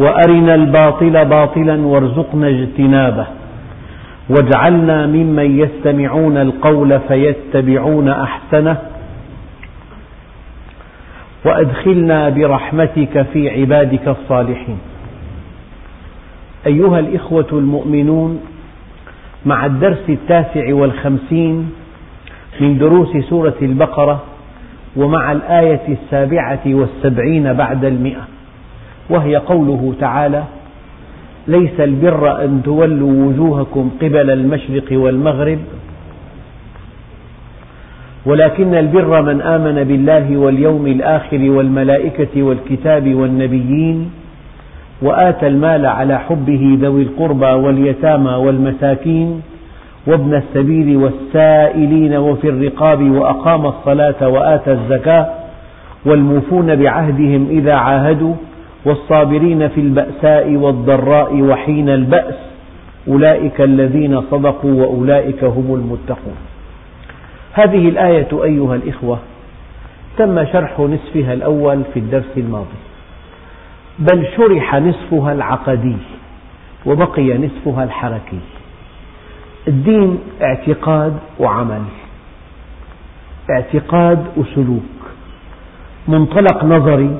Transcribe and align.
وأرنا 0.00 0.54
الباطل 0.54 1.24
باطلا 1.24 1.86
وارزقنا 1.86 2.48
اجتنابه. 2.48 3.26
واجعلنا 4.28 5.06
ممن 5.06 5.58
يستمعون 5.60 6.36
القول 6.36 7.00
فيتبعون 7.08 8.08
أحسنه. 8.08 8.76
وأدخلنا 11.44 12.28
برحمتك 12.28 13.22
في 13.32 13.50
عبادك 13.50 14.08
الصالحين. 14.08 14.78
أيها 16.66 16.98
الإخوة 16.98 17.46
المؤمنون 17.52 18.40
مع 19.46 19.66
الدرس 19.66 20.04
التاسع 20.08 20.74
والخمسين 20.74 21.70
من 22.60 22.78
دروس 22.78 23.16
سورة 23.16 23.54
البقرة 23.62 24.22
ومع 24.96 25.32
الآية 25.32 25.80
السابعة 25.88 26.60
والسبعين 26.66 27.52
بعد 27.52 27.84
المئة 27.84 28.28
وهي 29.10 29.36
قوله 29.36 29.94
تعالى 30.00 30.42
ليس 31.48 31.80
البر 31.80 32.44
أن 32.44 32.62
تولوا 32.64 33.26
وجوهكم 33.26 33.90
قبل 34.02 34.30
المشرق 34.30 34.84
والمغرب 34.92 35.58
ولكن 38.26 38.74
البر 38.74 39.22
من 39.22 39.40
آمن 39.40 39.84
بالله 39.84 40.36
واليوم 40.36 40.86
الآخر 40.86 41.50
والملائكة 41.50 42.42
والكتاب 42.42 43.14
والنبيين 43.14 44.10
وآتى 45.02 45.46
المال 45.46 45.86
على 45.86 46.18
حبه 46.18 46.78
ذوي 46.80 47.02
القربى 47.02 47.46
واليتامى 47.46 48.30
والمساكين 48.30 49.42
وابن 50.06 50.34
السبيل 50.34 50.96
والسائلين 50.96 52.16
وفي 52.16 52.48
الرقاب 52.48 53.10
وأقام 53.10 53.66
الصلاة 53.66 54.28
وآتى 54.28 54.72
الزكاة 54.72 55.26
والموفون 56.06 56.76
بعهدهم 56.76 57.46
إذا 57.50 57.74
عاهدوا 57.74 58.34
والصابرين 58.84 59.68
في 59.68 59.80
البأساء 59.80 60.50
والضراء 60.50 61.42
وحين 61.42 61.88
البأس 61.88 62.34
أولئك 63.08 63.60
الذين 63.60 64.22
صدقوا 64.30 64.72
وأولئك 64.82 65.44
هم 65.44 65.74
المتقون. 65.74 66.36
هذه 67.52 67.88
الآية 67.88 68.28
أيها 68.44 68.74
الإخوة 68.74 69.18
تم 70.18 70.44
شرح 70.52 70.80
نصفها 70.80 71.32
الأول 71.32 71.82
في 71.94 72.00
الدرس 72.00 72.32
الماضي. 72.36 72.80
بل 73.98 74.26
شرح 74.36 74.74
نصفها 74.74 75.32
العقدي 75.32 75.96
وبقي 76.86 77.38
نصفها 77.38 77.84
الحركي. 77.84 78.40
الدين 79.68 80.18
اعتقاد 80.42 81.16
وعمل 81.40 81.82
اعتقاد 83.50 84.26
وسلوك 84.36 84.82
منطلق 86.08 86.64
نظري 86.64 87.16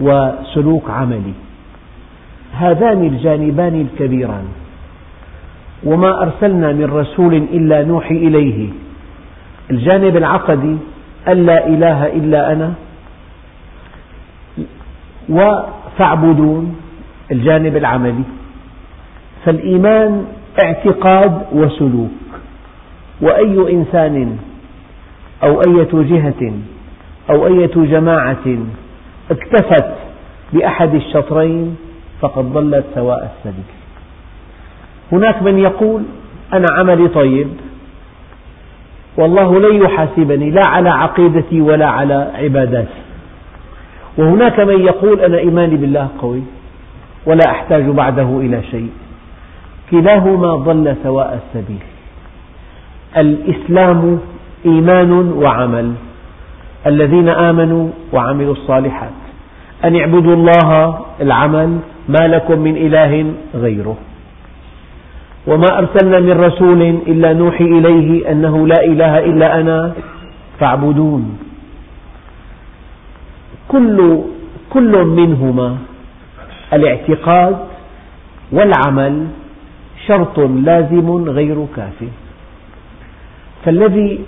وسلوك 0.00 0.90
عملي. 0.90 1.32
هذان 2.52 3.04
الجانبان 3.04 3.80
الكبيران. 3.80 4.44
وما 5.84 6.22
أرسلنا 6.22 6.72
من 6.72 6.84
رسول 6.84 7.34
إلا 7.34 7.84
نوحي 7.84 8.14
إليه. 8.14 8.68
الجانب 9.70 10.16
العقدي 10.16 10.76
أن 11.28 11.46
لا 11.46 11.66
إله 11.66 12.06
إلا 12.06 12.52
أنا. 12.52 12.74
وفاعبدون 15.28 16.76
الجانب 17.32 17.76
العملي. 17.76 18.24
فالإيمان 19.44 20.26
اعتقاد 20.64 21.46
وسلوك. 21.52 22.10
وأي 23.20 23.72
إنسان 23.72 24.38
أو 25.42 25.60
أية 25.60 25.88
جهة 25.92 26.52
أو 27.30 27.46
أية 27.46 27.74
جماعة 27.76 28.46
اكتفت 29.30 29.94
بأحد 30.52 30.94
الشطرين 30.94 31.76
فقد 32.20 32.52
ضلت 32.52 32.84
سواء 32.94 33.36
السبيل. 33.36 33.64
هناك 35.12 35.42
من 35.42 35.58
يقول 35.58 36.02
أنا 36.52 36.66
عملي 36.72 37.08
طيب 37.08 37.48
والله 39.16 39.60
لن 39.60 39.82
يحاسبني 39.82 40.50
لا 40.50 40.66
على 40.66 40.88
عقيدتي 40.88 41.60
ولا 41.60 41.86
على 41.86 42.32
عباداتي. 42.34 43.00
وهناك 44.18 44.60
من 44.60 44.80
يقول 44.80 45.20
أنا 45.20 45.38
إيماني 45.38 45.76
بالله 45.76 46.08
قوي 46.18 46.42
ولا 47.26 47.50
أحتاج 47.50 47.84
بعده 47.84 48.38
إلى 48.40 48.62
شيء. 48.70 48.90
كلاهما 49.90 50.54
ضل 50.54 50.96
سواء 51.02 51.40
السبيل. 51.42 51.82
الإسلام 53.16 54.20
إيمان 54.66 55.32
وعمل. 55.32 55.92
الذين 56.86 57.28
آمنوا 57.28 57.88
وعملوا 58.12 58.52
الصالحات. 58.52 59.16
أن 59.84 59.96
اعبدوا 59.96 60.34
الله 60.34 60.98
العمل 61.20 61.78
ما 62.08 62.26
لكم 62.26 62.58
من 62.58 62.76
إله 62.76 63.32
غيره. 63.54 63.96
وما 65.46 65.78
أرسلنا 65.78 66.20
من 66.20 66.32
رسول 66.40 66.82
إلا 66.82 67.32
نوحي 67.32 67.64
إليه 67.64 68.32
أنه 68.32 68.66
لا 68.66 68.84
إله 68.84 69.18
إلا 69.18 69.60
أنا 69.60 69.92
فاعبدون. 70.58 71.38
كل, 73.68 74.20
كل 74.70 75.04
منهما 75.04 75.76
الاعتقاد 76.72 77.56
والعمل 78.52 79.26
شرط 80.06 80.38
لازم 80.38 81.28
غير 81.28 81.66
كاف 81.76 81.98
فالذي 83.64 84.20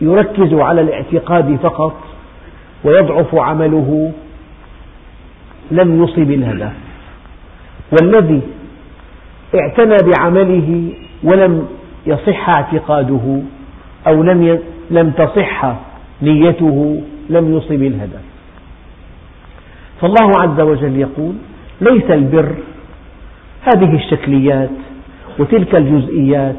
يركز 0.00 0.54
على 0.54 0.80
الاعتقاد 0.80 1.56
فقط 1.62 1.96
ويضعف 2.84 3.34
عمله 3.34 4.12
لم 5.70 6.04
يصب 6.04 6.30
الهدف. 6.30 6.72
والذي 7.92 8.40
اعتنى 9.54 9.96
بعمله 10.10 10.92
ولم 11.22 11.68
يصح 12.06 12.48
اعتقاده 12.48 13.42
أو 14.06 14.22
لم 14.22 14.58
لم 14.90 15.10
تصح 15.10 15.74
نيته 16.22 17.02
لم 17.30 17.56
يصب 17.56 17.82
الهدف. 17.82 18.22
فالله 20.00 20.40
عز 20.40 20.60
وجل 20.60 20.96
يقول 20.96 21.34
ليس 21.80 22.10
البر 22.10 22.54
هذه 23.62 23.94
الشكليات 23.94 24.70
وتلك 25.38 25.74
الجزئيات 25.74 26.56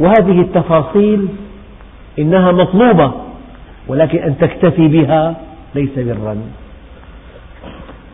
وهذه 0.00 0.40
التفاصيل 0.40 1.28
إنها 2.18 2.52
مطلوبة 2.52 3.12
ولكن 3.88 4.18
أن 4.18 4.38
تكتفي 4.38 4.88
بها 4.88 5.36
ليس 5.74 5.98
برا. 5.98 6.36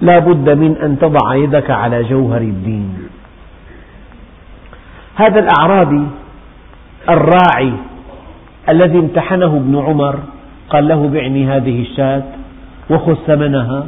لا 0.01 0.19
بد 0.19 0.51
من 0.51 0.77
أن 0.83 0.99
تضع 0.99 1.35
يدك 1.35 1.71
على 1.71 2.03
جوهر 2.03 2.41
الدين. 2.41 2.95
هذا 5.15 5.41
الأعرابي 5.41 6.07
الراعي 7.09 7.73
الذي 8.69 8.99
امتحنه 8.99 9.57
ابن 9.57 9.77
عمر 9.77 10.19
قال 10.71 10.89
له 10.89 11.09
بعني 11.09 11.47
هذه 11.47 11.83
الشاة 11.83 12.23
وخذ 12.91 13.15
ثمنها 13.15 13.87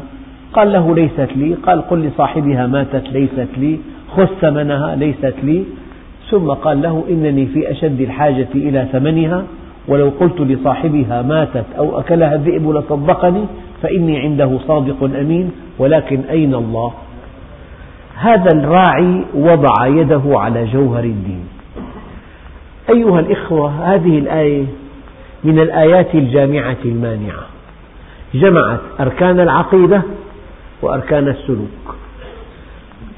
قال 0.52 0.72
له 0.72 0.94
ليست 0.94 1.28
لي. 1.36 1.54
قال 1.54 1.82
قل 1.82 1.98
لصاحبها 1.98 2.66
ماتت 2.66 3.04
ليست 3.12 3.48
لي. 3.56 3.78
خذ 4.16 4.26
ثمنها 4.40 4.96
ليست 4.96 5.34
لي. 5.42 5.64
ثم 6.30 6.48
قال 6.50 6.82
له 6.82 7.04
إنني 7.10 7.46
في 7.46 7.70
أشد 7.70 8.00
الحاجة 8.00 8.48
إلى 8.54 8.86
ثمنها. 8.92 9.44
ولو 9.88 10.12
قلت 10.20 10.40
لصاحبها 10.40 11.22
ماتت 11.22 11.64
أو 11.78 12.00
أكلها 12.00 12.34
الذئب 12.34 12.70
لصدقني 12.70 13.44
فإني 13.82 14.18
عنده 14.18 14.58
صادق 14.68 15.04
أمين 15.04 15.52
ولكن 15.78 16.20
أين 16.30 16.54
الله؟ 16.54 16.92
هذا 18.16 18.52
الراعي 18.52 19.24
وضع 19.34 19.86
يده 19.86 20.22
على 20.26 20.64
جوهر 20.64 21.04
الدين. 21.04 21.48
أيها 22.90 23.20
الإخوة 23.20 23.94
هذه 23.94 24.18
الآية 24.18 24.64
من 25.44 25.58
الآيات 25.58 26.14
الجامعة 26.14 26.76
المانعة. 26.84 27.46
جمعت 28.34 28.80
أركان 29.00 29.40
العقيدة 29.40 30.02
وأركان 30.82 31.28
السلوك. 31.28 31.96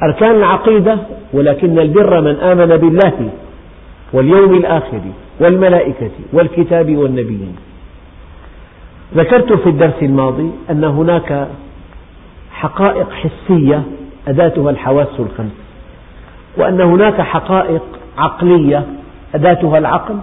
أركان 0.02 0.30
العقيدة 0.30 0.98
ولكن 1.32 1.78
البر 1.78 2.20
من 2.20 2.36
آمن 2.36 2.76
بالله 2.76 3.30
واليوم 4.12 4.54
الآخر 4.54 5.00
والملائكة 5.40 6.10
والكتاب 6.32 6.96
والنبيين 6.96 7.56
ذكرت 9.14 9.52
في 9.52 9.68
الدرس 9.68 10.02
الماضي 10.02 10.50
أن 10.70 10.84
هناك 10.84 11.48
حقائق 12.52 13.08
حسية 13.12 13.82
أداتها 14.28 14.70
الحواس 14.70 15.08
الخمس 15.18 15.52
وأن 16.56 16.80
هناك 16.80 17.20
حقائق 17.20 17.82
عقلية 18.18 18.86
أداتها 19.34 19.78
العقل 19.78 20.16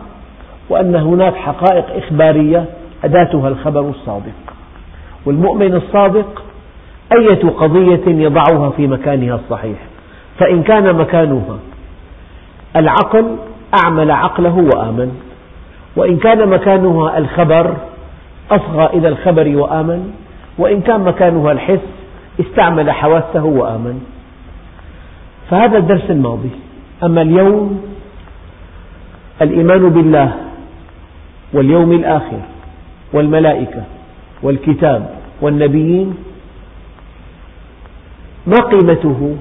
وأن 0.70 0.96
هناك 0.96 1.36
حقائق 1.36 1.86
إخبارية 2.04 2.66
أداتها 3.04 3.48
الخبر 3.48 3.90
الصادق. 3.90 4.54
والمؤمن 5.26 5.76
الصادق 5.76 6.44
أية 7.18 7.50
قضية 7.50 8.02
يضعها 8.08 8.70
في 8.70 8.88
مكانها 8.88 9.36
الصحيح 9.36 9.78
فإن 10.40 10.64
كان 10.64 10.96
مكانها 10.96 11.60
العقل 12.76 13.36
أعمل 13.84 14.12
عقله 14.12 14.70
وآمن. 14.76 15.22
وإن 15.96 16.18
كان 16.18 16.50
مكانها 16.50 17.18
الخبر 17.18 17.76
أصغى 18.52 18.86
إلى 18.86 19.08
الخبر 19.08 19.58
وآمن. 19.58 20.14
وإن 20.58 20.82
كان 20.82 21.02
مكانها 21.02 21.52
الحس 21.52 21.88
استعمل 22.40 22.92
حواسه 22.92 23.44
وآمن. 23.44 24.06
فهذا 25.50 25.78
الدرس 25.78 26.10
الماضي. 26.10 26.50
أما 27.04 27.22
اليوم 27.22 27.82
الإيمان 29.42 29.90
بالله 29.90 30.32
واليوم 31.54 31.92
الآخر 31.92 32.40
والملائكة 33.14 33.84
والكتاب 34.44 35.10
والنبيين 35.42 36.16
ما 38.48 38.58
قيمته؟ 38.62 39.36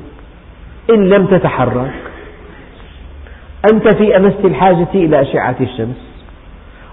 إن 0.91 1.09
لم 1.09 1.27
تتحرك. 1.27 1.95
أنت 3.73 3.97
في 3.97 4.17
أمس 4.17 4.35
الحاجة 4.45 4.89
إلى 4.95 5.21
أشعة 5.21 5.57
الشمس 5.61 5.97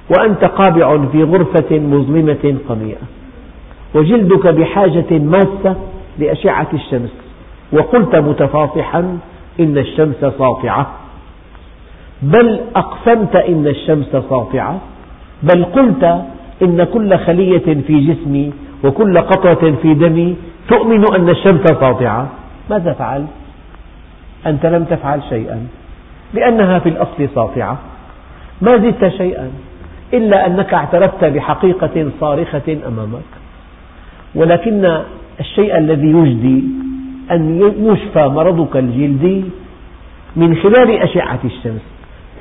وأنت 0.09 0.45
قابع 0.45 1.05
في 1.11 1.23
غرفة 1.23 1.79
مظلمة 1.79 2.55
قميئة 2.69 3.05
وجلدك 3.95 4.47
بحاجة 4.47 5.19
ماسة 5.19 5.75
لأشعة 6.19 6.67
الشمس 6.73 7.11
وقلت 7.73 8.15
متفاصحا 8.15 9.19
إن 9.59 9.77
الشمس 9.77 10.15
ساطعة. 10.21 10.91
بل 12.21 12.59
أقسمت 12.75 13.35
إن 13.35 13.67
الشمس 13.67 14.05
ساطعة 14.29 14.79
بل 15.43 15.65
قلت 15.65 16.03
إن 16.61 16.83
كل 16.83 17.17
خلية 17.17 17.81
في 17.87 17.99
جسمي 17.99 18.53
وكل 18.83 19.17
قطرة 19.17 19.75
في 19.81 19.93
دمي 19.93 20.35
تؤمن 20.69 21.15
أن 21.15 21.29
الشمس 21.29 21.61
ساطعة. 21.67 22.29
ماذا 22.69 22.93
فعلت؟ 22.93 23.27
أنت 24.45 24.65
لم 24.65 24.83
تفعل 24.83 25.21
شيئا. 25.29 25.67
لأنها 26.33 26.79
في 26.79 26.89
الأصل 26.89 27.29
ساطعة. 27.35 27.77
ما 28.61 28.77
زدت 28.77 29.07
شيئا 29.17 29.51
إلا 30.13 30.47
أنك 30.47 30.73
اعترفت 30.73 31.25
بحقيقة 31.25 32.11
صارخة 32.19 32.77
أمامك. 32.87 33.31
ولكن 34.35 35.01
الشيء 35.39 35.77
الذي 35.77 36.07
يجدي 36.07 36.63
أن 37.31 37.73
يشفى 37.79 38.27
مرضك 38.27 38.77
الجلدي 38.77 39.43
من 40.35 40.55
خلال 40.55 40.91
أشعة 40.91 41.39
الشمس. 41.45 41.81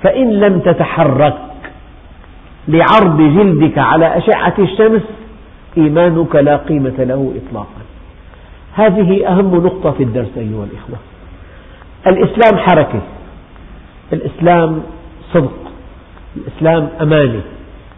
فإن 0.03 0.31
لم 0.31 0.59
تتحرك 0.61 1.39
لعرض 2.69 3.21
جلدك 3.21 3.79
على 3.79 4.17
أشعة 4.19 4.55
الشمس 4.59 5.03
إيمانك 5.77 6.37
لا 6.37 6.57
قيمة 6.57 6.95
له 6.99 7.35
إطلاقا. 7.37 7.81
هذه 8.75 9.29
أهم 9.29 9.55
نقطة 9.55 9.91
في 9.91 10.03
الدرس 10.03 10.31
أيها 10.37 10.65
الإخوة. 10.65 10.99
الإسلام 12.07 12.59
حركة. 12.59 13.01
الإسلام 14.13 14.83
صدق 15.33 15.53
الإسلام 16.37 16.89
أمانة 17.01 17.41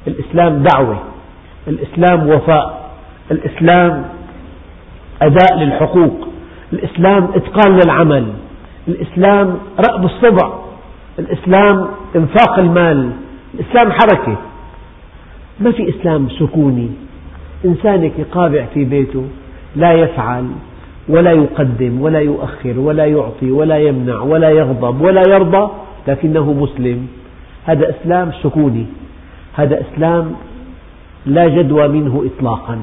الإسلام 0.07 0.63
دعوة 0.63 0.99
الإسلام 1.69 2.29
وفاء 2.29 2.91
الإسلام 3.31 4.05
أداء 5.23 5.59
للحقوق 5.59 6.29
الإسلام 6.73 7.29
إتقان 7.35 7.79
للعمل 7.85 8.27
الإسلام 8.89 9.59
رأب 9.89 10.05
الصبع 10.05 10.53
الإسلام 11.19 11.89
إنفاق 12.17 12.59
المال 12.59 13.11
الإسلام 13.55 13.93
حركة. 13.93 14.37
ما 15.61 15.73
في 15.73 15.89
إسلام 15.89 16.29
سكوني. 16.29 16.91
إنسانك 17.65 18.13
قابع 18.33 18.65
في 18.75 18.85
بيته 18.85 19.25
لا 19.77 19.93
يفعل 19.93 20.47
ولا 21.09 21.33
يقدم 21.33 22.03
ولا 22.03 22.21
يؤخر 22.21 22.79
ولا 22.79 23.07
يعطي 23.07 23.51
ولا 23.51 23.79
يمنع 23.79 24.21
ولا 24.21 24.51
يغضب 24.51 25.01
ولا 25.01 25.23
يرضى. 25.29 25.71
لكنه 26.09 26.53
مسلم. 26.53 27.09
هذا 27.65 27.91
إسلام 27.91 28.33
سكوني. 28.43 28.87
هذا 29.55 29.81
إسلام 29.81 30.35
لا 31.27 31.49
جدوى 31.49 31.89
منه 31.89 32.25
إطلاقا. 32.27 32.79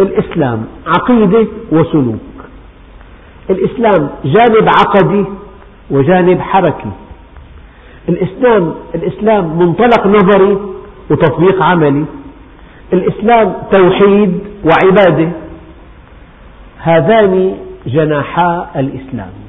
الإسلام 0.00 0.64
عقيدة 0.86 1.46
وسلوك. 1.72 2.20
الإسلام 3.50 4.10
جانب 4.24 4.68
عقدي 4.68 5.24
وجانب 5.90 6.40
حركي. 6.40 6.90
الإسلام, 8.08 8.74
الإسلام 8.94 9.58
منطلق 9.58 10.06
نظري 10.06 10.58
وتطبيق 11.10 11.62
عملي. 11.62 12.04
الإسلام 12.92 13.54
توحيد 13.70 14.38
وعبادة. 14.64 15.28
هذان 16.78 17.56
جناحا 17.86 18.70
الإسلام. 18.76 19.41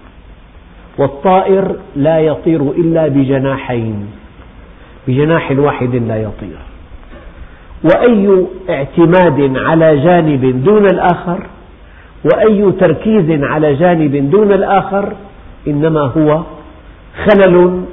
والطائر 0.98 1.76
لا 1.96 2.20
يطير 2.20 2.62
إلا 2.62 3.08
بجناحين 3.08 4.08
بجناح 5.08 5.52
واحد 5.52 5.96
لا 5.96 6.18
يطير. 6.18 6.58
وأي 7.84 8.46
اعتماد 8.70 9.58
على 9.58 10.04
جانب 10.04 10.64
دون 10.64 10.86
الآخر 10.86 11.48
وأي 12.26 12.72
تركيز 12.72 13.44
على 13.44 13.74
جانب 13.74 14.30
دون 14.32 14.52
الآخر 14.52 15.14
إنما 15.68 16.02
هو 16.02 16.44
خلل 17.26 17.84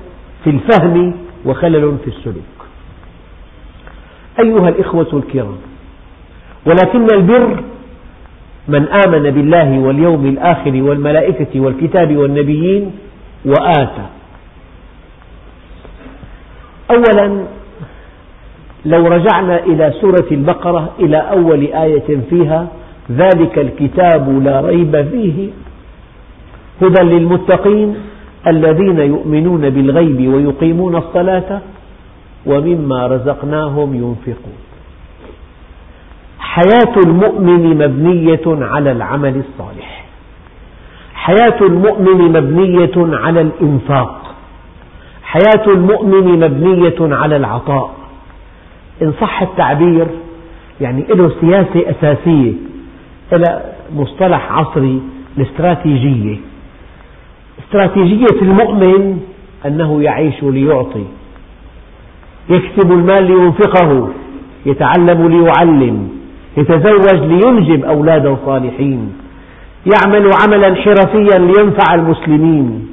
في 0.44 0.50
الفهم 0.50 1.14
وخلل 1.46 1.96
في 2.04 2.10
السلوك. 2.10 2.60
أيها 4.40 4.68
الإخوة 4.68 5.08
الكرام 5.12 5.56
ولكن 6.66 7.06
البر 7.14 7.62
من 8.70 8.88
آمن 9.06 9.30
بالله 9.30 9.78
واليوم 9.78 10.26
الآخر 10.26 10.82
والملائكة 10.82 11.60
والكتاب 11.60 12.16
والنبيين 12.16 12.90
وآتى 13.44 14.06
أولا 16.90 17.44
لو 18.84 19.06
رجعنا 19.06 19.64
إلى 19.64 19.92
سورة 20.00 20.28
البقرة 20.30 20.90
إلى 21.00 21.16
أول 21.16 21.62
آية 21.64 22.20
فيها 22.30 22.68
ذلك 23.10 23.58
الكتاب 23.58 24.42
لا 24.44 24.60
ريب 24.60 25.08
فيه 25.12 25.48
هدى 26.82 27.02
للمتقين 27.02 27.94
الذين 28.46 28.98
يؤمنون 28.98 29.70
بالغيب 29.70 30.28
ويقيمون 30.34 30.96
الصلاة 30.96 31.60
ومما 32.46 33.06
رزقناهم 33.06 33.94
ينفقون. 33.94 34.59
حياة 36.54 36.94
المؤمن 37.06 37.78
مبنية 37.78 38.40
على 38.46 38.92
العمل 38.92 39.42
الصالح. 39.48 40.04
حياة 41.14 41.58
المؤمن 41.60 42.32
مبنية 42.32 43.16
على 43.16 43.40
الإنفاق. 43.40 44.34
حياة 45.22 45.66
المؤمن 45.66 46.40
مبنية 46.40 47.16
على 47.16 47.36
العطاء. 47.36 47.94
إن 49.02 49.12
صح 49.20 49.42
التعبير 49.42 50.06
يعني 50.80 51.06
له 51.08 51.32
سياسة 51.40 51.90
أساسية 51.90 52.52
إلى 53.32 53.62
مصطلح 53.96 54.52
عصري 54.52 55.00
الاستراتيجية. 55.38 56.36
استراتيجية 57.64 58.42
المؤمن 58.42 59.20
أنه 59.66 60.02
يعيش 60.02 60.42
ليعطي 60.42 61.04
يكسب 62.50 62.92
المال 62.92 63.24
لينفقه 63.24 64.08
يتعلم 64.66 65.28
ليعلم. 65.28 66.19
يتزوج 66.56 67.20
لينجب 67.20 67.84
أولادا 67.84 68.36
صالحين 68.46 69.12
يعمل 69.94 70.30
عملا 70.42 70.74
حرفيا 70.74 71.38
لينفع 71.38 71.94
المسلمين. 71.94 72.90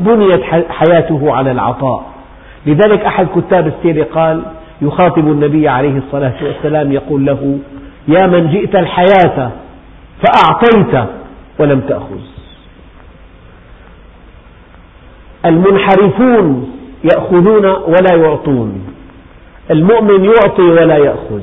بنيت 0.00 0.42
حياته 0.68 1.32
على 1.32 1.50
العطاء. 1.50 2.12
لذلك 2.66 3.00
أحد 3.00 3.26
كتاب 3.36 3.66
السيرة 3.66 4.06
قال 4.14 4.42
يخاطب 4.82 5.28
النبي 5.28 5.68
عليه 5.68 5.98
الصلاة 5.98 6.34
والسلام 6.42 6.92
يقول 6.92 7.26
له 7.26 7.58
يا 8.08 8.26
من 8.26 8.50
جئت 8.50 8.76
الحياة 8.76 9.50
فأعطيت 10.22 11.08
ولم 11.58 11.80
تأخذ. 11.80 12.20
المنحرفون 15.46 16.72
يأخذون 17.04 17.66
ولا 17.66 18.14
يعطون. 18.14 18.84
المؤمن 19.70 20.24
يعطي 20.24 20.62
ولا 20.62 20.96
يأخذ. 20.96 21.42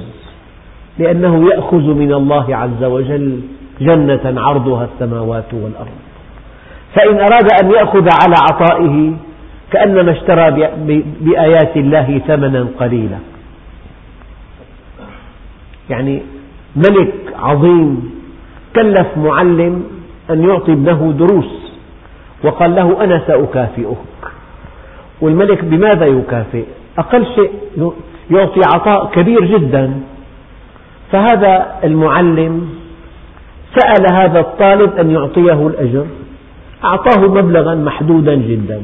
لأنه 1.00 1.50
يأخذ 1.50 1.94
من 1.94 2.14
الله 2.14 2.56
عز 2.56 2.84
وجل 2.84 3.40
جنة 3.82 4.42
عرضها 4.42 4.88
السماوات 4.94 5.54
والأرض. 5.54 5.98
فإن 6.96 7.16
أراد 7.16 7.48
أن 7.64 7.72
يأخذ 7.72 8.08
على 8.24 8.36
عطائه 8.52 9.14
كأنما 9.72 10.12
اشترى 10.12 10.70
بآيات 11.22 11.78
الله 11.78 12.22
ثمنا 12.28 12.68
قليلا. 12.80 13.18
يعني 15.90 16.22
ملك 16.76 17.14
عظيم 17.40 18.12
كلف 18.76 19.08
معلم 19.18 19.84
أن 20.30 20.44
يعطي 20.44 20.72
ابنه 20.72 21.14
دروس 21.18 21.72
وقال 22.44 22.76
له 22.76 23.04
أنا 23.04 23.22
سأكافئك. 23.28 23.98
والملك 25.22 25.64
بماذا 25.64 26.06
يكافئ؟ 26.06 26.66
أقل 26.98 27.26
شيء 27.36 27.52
يعطي 28.32 28.62
عطاء 28.76 29.12
كبير 29.16 29.46
جدا. 29.46 29.94
فهذا 31.12 31.66
المعلم 31.84 32.70
سأل 33.76 34.14
هذا 34.14 34.40
الطالب 34.40 34.98
أن 34.98 35.12
يعطيه 35.12 35.68
الأجر. 35.68 36.06
أعطاه 36.84 37.28
مبلغا 37.28 37.76
محدودا 37.76 38.36
جدا. 38.36 38.82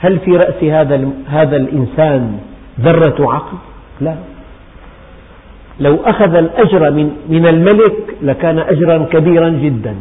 هل 0.00 0.18
في 0.18 0.30
رأس 0.30 0.64
هذا 0.64 1.08
هذا 1.26 1.56
الإنسان 1.56 2.38
ذرة 2.80 3.32
عقل؟ 3.32 3.56
لا. 4.00 4.14
لو 5.80 5.96
أخذ 6.04 6.34
الأجر 6.34 6.90
من 6.90 7.10
من 7.28 7.46
الملك 7.46 8.16
لكان 8.22 8.58
أجرا 8.58 8.98
كبيرا 9.12 9.48
جدا. 9.48 9.94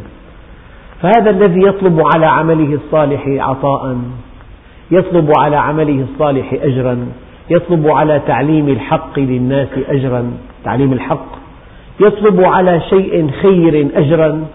فهذا 1.01 1.29
الذي 1.29 1.61
يطلب 1.67 2.01
على 2.15 2.25
عمله 2.25 2.73
الصالح 2.73 3.23
عطاء 3.27 3.97
يطلب 4.91 5.31
على 5.39 5.55
عمله 5.55 6.05
الصالح 6.11 6.53
أجرا 6.63 7.07
يطلب 7.49 7.87
على 7.87 8.21
تعليم 8.27 8.69
الحق 8.69 9.19
للناس 9.19 9.67
أجرا. 9.89 10.31
تعليم 10.63 10.93
الحق 10.93 11.25
يطلب 11.99 12.41
على 12.41 12.81
شيء 12.89 13.31
خير 13.41 13.87
أجرا. 13.95 14.45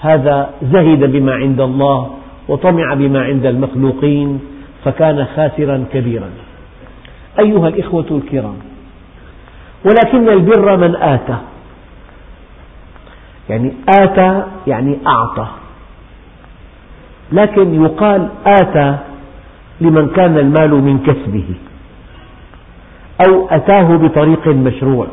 هذا 0.00 0.50
زهد 0.62 1.12
بما 1.12 1.34
عند 1.34 1.60
الله 1.60 2.10
وطمع 2.48 2.94
بما 2.94 3.22
عند 3.22 3.46
المخلوقين 3.46 4.40
فكان 4.84 5.24
خاسرا 5.36 5.84
كبيرا. 5.92 6.30
أيها 7.38 7.68
الإخوة 7.68 8.06
الكرام 8.10 8.54
ولكن 9.84 10.28
البر 10.28 10.76
من 10.76 10.96
آتى. 10.96 11.36
يعني 13.50 13.72
آتى 13.88 14.42
يعني 14.66 14.98
أعطى. 15.06 15.46
لكن 17.32 17.84
يقال 17.84 18.28
آتى 18.46 18.96
لمن 19.80 20.08
كان 20.08 20.38
المال 20.38 20.70
من 20.70 20.98
كسبه 20.98 21.44
أو 23.28 23.48
أتاه 23.48 23.96
بطريق 23.96 24.48
مشروع. 24.48 25.06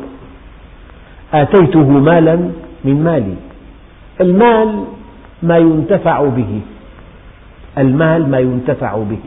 آتيته 1.34 1.90
مالا 1.90 2.36
من 2.84 3.04
مالي. 3.04 3.34
المال 4.20 4.84
ما 5.42 5.58
ينتفع 5.58 6.24
به. 6.28 6.60
المال 7.78 8.30
ما 8.30 8.38
ينتفع 8.38 8.96
به. 8.96 9.24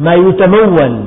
ما 0.00 0.14
يتمول. 0.14 1.00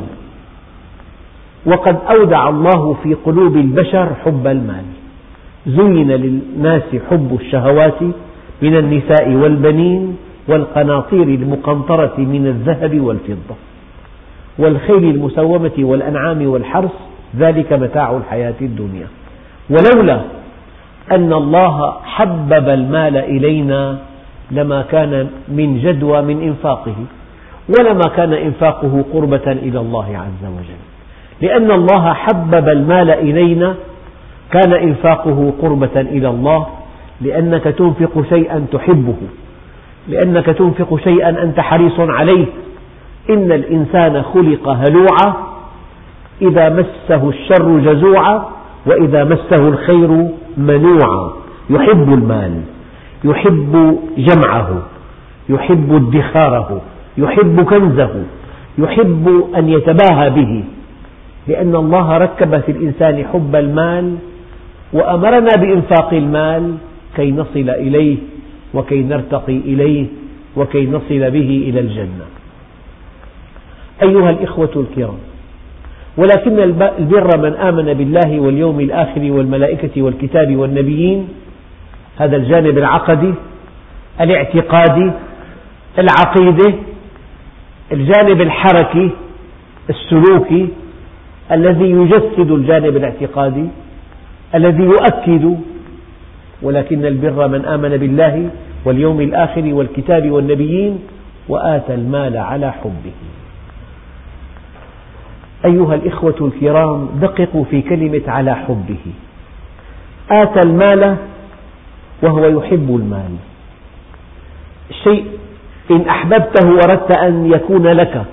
وقد 1.66 1.98
أودع 2.10 2.50
الله 2.50 2.94
في 3.04 3.14
قلوب 3.14 3.56
البشر 3.56 4.10
حب 4.26 4.48
المال. 4.48 4.86
زين 5.68 6.12
للناس 6.12 6.96
حب 7.10 7.38
الشهوات 7.42 8.02
من 8.62 8.78
النساء 8.78 9.30
والبنين 9.30 10.18
والقناطير 10.48 11.24
المقنطرة 11.24 12.14
من 12.18 12.48
الذهب 12.48 13.02
والفضة. 13.02 13.56
والخيل 14.60 15.04
المسومة 15.04 15.72
والأنعام 15.80 16.48
والحرث. 16.48 16.94
ذلك 17.38 17.74
متاع 17.74 18.18
الحياة 18.18 18.56
الدنيا. 18.62 19.08
ولولا 19.70 20.22
أن 21.12 21.34
الله 21.34 21.94
حبب 22.04 22.70
المال 22.70 23.18
إلينا 23.18 23.98
لما 24.52 24.82
كان 24.82 25.28
من 25.48 25.80
جدوى 25.80 26.22
من 26.22 26.42
إنفاقه 26.42 26.96
ولما 27.80 28.08
كان 28.16 28.34
إنفاقه 28.34 29.06
قربة 29.14 29.52
إلى 29.52 29.80
الله 29.80 30.06
عز 30.18 30.50
وجل. 30.52 30.82
لأن 31.42 31.72
الله 31.72 32.14
حبب 32.14 32.70
المال 32.70 33.10
إلينا 33.10 33.76
كان 34.52 34.74
إنفاقه 34.74 35.54
قربة 35.62 36.02
إلى 36.02 36.30
الله 36.30 36.68
لأنك 37.22 37.64
تنفق 37.64 38.24
شيئا 38.30 38.66
تحبه 38.72 39.16
لأنك 40.08 40.46
تنفق 40.46 41.00
شيئا 41.04 41.30
أنت 41.30 41.60
حريص 41.60 42.00
عليه. 42.00 42.46
إن 43.30 43.52
الإنسان 43.52 44.22
خلق 44.22 44.70
هلوعا 44.70 45.34
إذا 46.42 46.70
مسه 46.70 47.30
الشر 47.30 47.80
جزوعا 47.80 48.55
وإذا 48.86 49.24
مسه 49.24 49.68
الخير 49.68 50.28
منوعا 50.58 51.34
يحب 51.70 52.14
المال 52.14 52.62
يحب 53.24 54.00
جمعه 54.18 54.82
يحب 55.50 55.94
ادخاره 55.94 56.82
يحب 57.18 57.62
كنزه 57.62 58.24
يحب 58.78 59.44
أن 59.58 59.70
يتباهى 59.70 60.30
به. 60.30 60.64
لأن 61.48 61.76
الله 61.76 62.18
ركب 62.18 62.60
في 62.60 62.72
الإنسان 62.72 63.26
حب 63.34 63.56
المال 63.56 64.16
وأمرنا 64.94 65.52
بإنفاق 65.62 66.14
المال 66.14 66.76
كي 67.16 67.32
نصل 67.32 67.70
إليه 67.70 68.18
وكي 68.74 69.04
نرتقي 69.04 69.58
إليه 69.58 70.06
وكي 70.58 70.86
نصل 70.88 71.32
به 71.32 71.64
إلى 71.70 71.80
الجنة. 71.80 72.26
أيها 74.04 74.30
الإخوة 74.30 74.70
الكرام 74.76 75.18
ولكن 76.18 76.60
البر 77.00 77.38
من 77.38 77.54
آمن 77.54 77.94
بالله 77.94 78.40
واليوم 78.40 78.80
الآخر 78.80 79.32
والملائكة 79.32 80.02
والكتاب 80.02 80.56
والنبيين 80.56 81.28
هذا 82.18 82.36
الجانب 82.36 82.78
العقدي 82.78 83.34
الاعتقادي 84.22 85.12
العقيدة 86.00 86.74
الجانب 87.92 88.42
الحركي 88.42 89.10
السلوكي 89.90 90.68
الذي 91.52 91.90
يجسد 91.90 92.52
الجانب 92.52 92.98
الاعتقادي 92.98 93.68
الذي 94.56 94.84
يؤكد 94.84 95.58
ولكن 96.62 97.06
البر 97.06 97.48
من 97.48 97.66
آمن 97.66 97.90
بالله 97.90 98.50
واليوم 98.86 99.22
الآخر 99.22 99.74
والكتاب 99.74 100.32
والنبيين 100.32 101.00
وآتى 101.50 101.94
المال 101.94 102.38
على 102.38 102.72
حبه. 102.72 103.12
أيها 105.66 105.96
الإخوة 105.96 106.36
الكرام 106.42 107.10
دققوا 107.22 107.64
في 107.64 107.82
كلمة 107.82 108.22
على 108.28 108.56
حبه. 108.56 109.06
آتى 110.32 110.60
المال 110.60 111.18
وهو 112.24 112.46
يحب 112.46 112.96
المال. 112.96 113.36
شيء 115.04 115.26
إن 115.92 116.02
أحببته 116.10 116.80
أردت 116.86 117.18
أن 117.18 117.52
يكون 117.52 117.88
لك. 117.88 118.26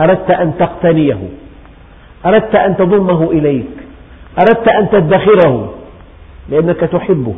أردت 0.00 0.30
أن 0.30 0.58
تقتنيه. 0.58 1.28
أردت 2.26 2.54
أن 2.54 2.76
تضمه 2.76 3.30
إليك. 3.30 3.76
أردت 4.38 4.68
أن 4.68 4.90
تدخره 4.90 5.74
لأنك 6.48 6.80
تحبه. 6.80 7.36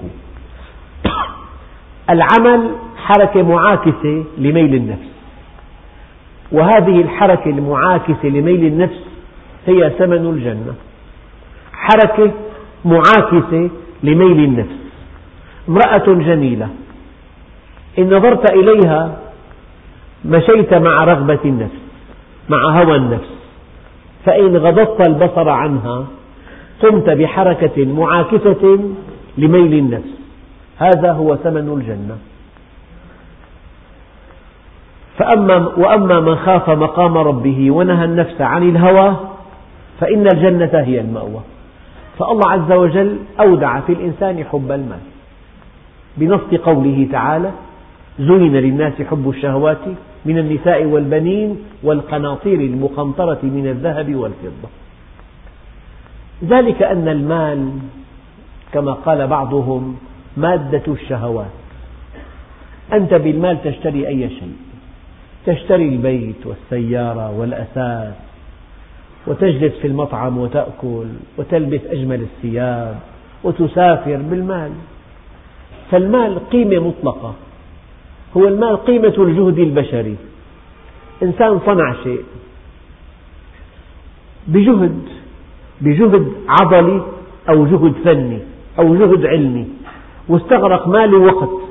العمل 2.11 2.71
حركة 2.97 3.43
معاكسة 3.43 4.25
لميل 4.39 4.75
النفس. 4.75 5.12
وهذه 6.53 7.01
الحركة 7.01 7.51
المعاكسة 7.51 8.25
لميل 8.29 8.65
النفس 8.65 9.01
هي 9.67 9.91
ثمن 9.99 10.31
الجنة. 10.31 10.75
حركة 11.73 12.33
معاكسة 12.85 13.71
لميل 14.03 14.45
النفس. 14.45 14.83
امرأة 15.69 16.05
جميلة 16.07 16.69
إن 17.99 18.15
نظرت 18.15 18.53
إليها 18.53 19.19
مشيت 20.25 20.75
مع 20.75 20.97
رغبة 21.05 21.39
النفس 21.45 21.83
مع 22.49 22.83
هوى 22.83 22.97
النفس. 22.97 23.33
فإن 24.25 24.57
غضضت 24.57 25.09
البصر 25.09 25.49
عنها 25.49 26.07
قمت 26.83 27.11
بحركة 27.11 27.85
معاكسة 27.85 28.79
لميل 29.39 29.75
النفس. 29.75 30.19
هذا 30.79 31.13
هو 31.13 31.37
ثمن 31.37 31.79
الجنة. 31.79 32.19
فأما 35.19 35.57
وأما 35.77 36.21
من 36.21 36.37
خاف 36.37 36.71
مقام 36.71 37.19
ربه 37.19 37.71
ونهى 37.71 38.05
النفس 38.05 38.41
عن 38.41 38.69
الهوى 38.69 39.17
فإن 40.01 40.27
الجنة 40.27 40.71
هي 40.75 41.01
المأوى. 41.01 41.41
فالله 42.19 42.51
عز 42.51 42.73
وجل 42.73 43.19
أودع 43.41 43.81
في 43.81 43.93
الإنسان 43.93 44.45
حب 44.45 44.73
المال. 44.73 44.99
بنص 46.17 46.61
قوله 46.65 47.09
تعالى 47.13 47.51
زين 48.19 48.57
للناس 48.57 49.03
حب 49.03 49.29
الشهوات 49.29 49.79
من 50.25 50.39
النساء 50.39 50.85
والبنين 50.85 51.57
والقناطير 51.83 52.61
المقنطرة 52.61 53.39
من 53.43 53.67
الذهب 53.67 54.15
والفضة. 54.15 54.69
ذلك 56.45 56.83
أن 56.83 57.09
المال 57.09 57.71
كما 58.73 58.93
قال 58.93 59.27
بعضهم 59.27 59.97
مادة 60.37 60.83
الشهوات. 60.89 61.51
أنت 62.93 63.15
بالمال 63.15 63.63
تشتري 63.63 64.09
أي 64.09 64.29
شيء. 64.29 64.72
تشتري 65.47 65.89
البيت 65.89 66.47
والسيارة 66.47 67.39
والأثاث 67.39 68.15
وتجلس 69.27 69.73
في 69.73 69.87
المطعم 69.87 70.39
وتأكل 70.39 71.07
وتلبس 71.39 71.81
أجمل 71.91 72.21
الثياب 72.21 72.97
وتسافر 73.45 74.17
بالمال. 74.17 74.73
فالمال 75.91 76.51
قيمة 76.51 76.89
مطلقة 76.89 77.35
هو 78.37 78.49
المال 78.49 78.77
قيمة 78.85 79.15
الجهد 79.19 79.59
البشري. 79.59 80.17
إنسان 81.23 81.61
صنع 81.67 81.95
شيء 82.03 82.25
بجهد 84.47 84.99
بجهد 85.81 86.33
عضلي 86.49 87.03
أو 87.49 87.67
جهد 87.67 87.95
فني 88.05 88.39
أو 88.79 88.97
جهد 88.97 89.27
علمي 89.27 89.67
واستغرق 90.29 90.89
مال 90.89 91.15
ووقت 91.15 91.63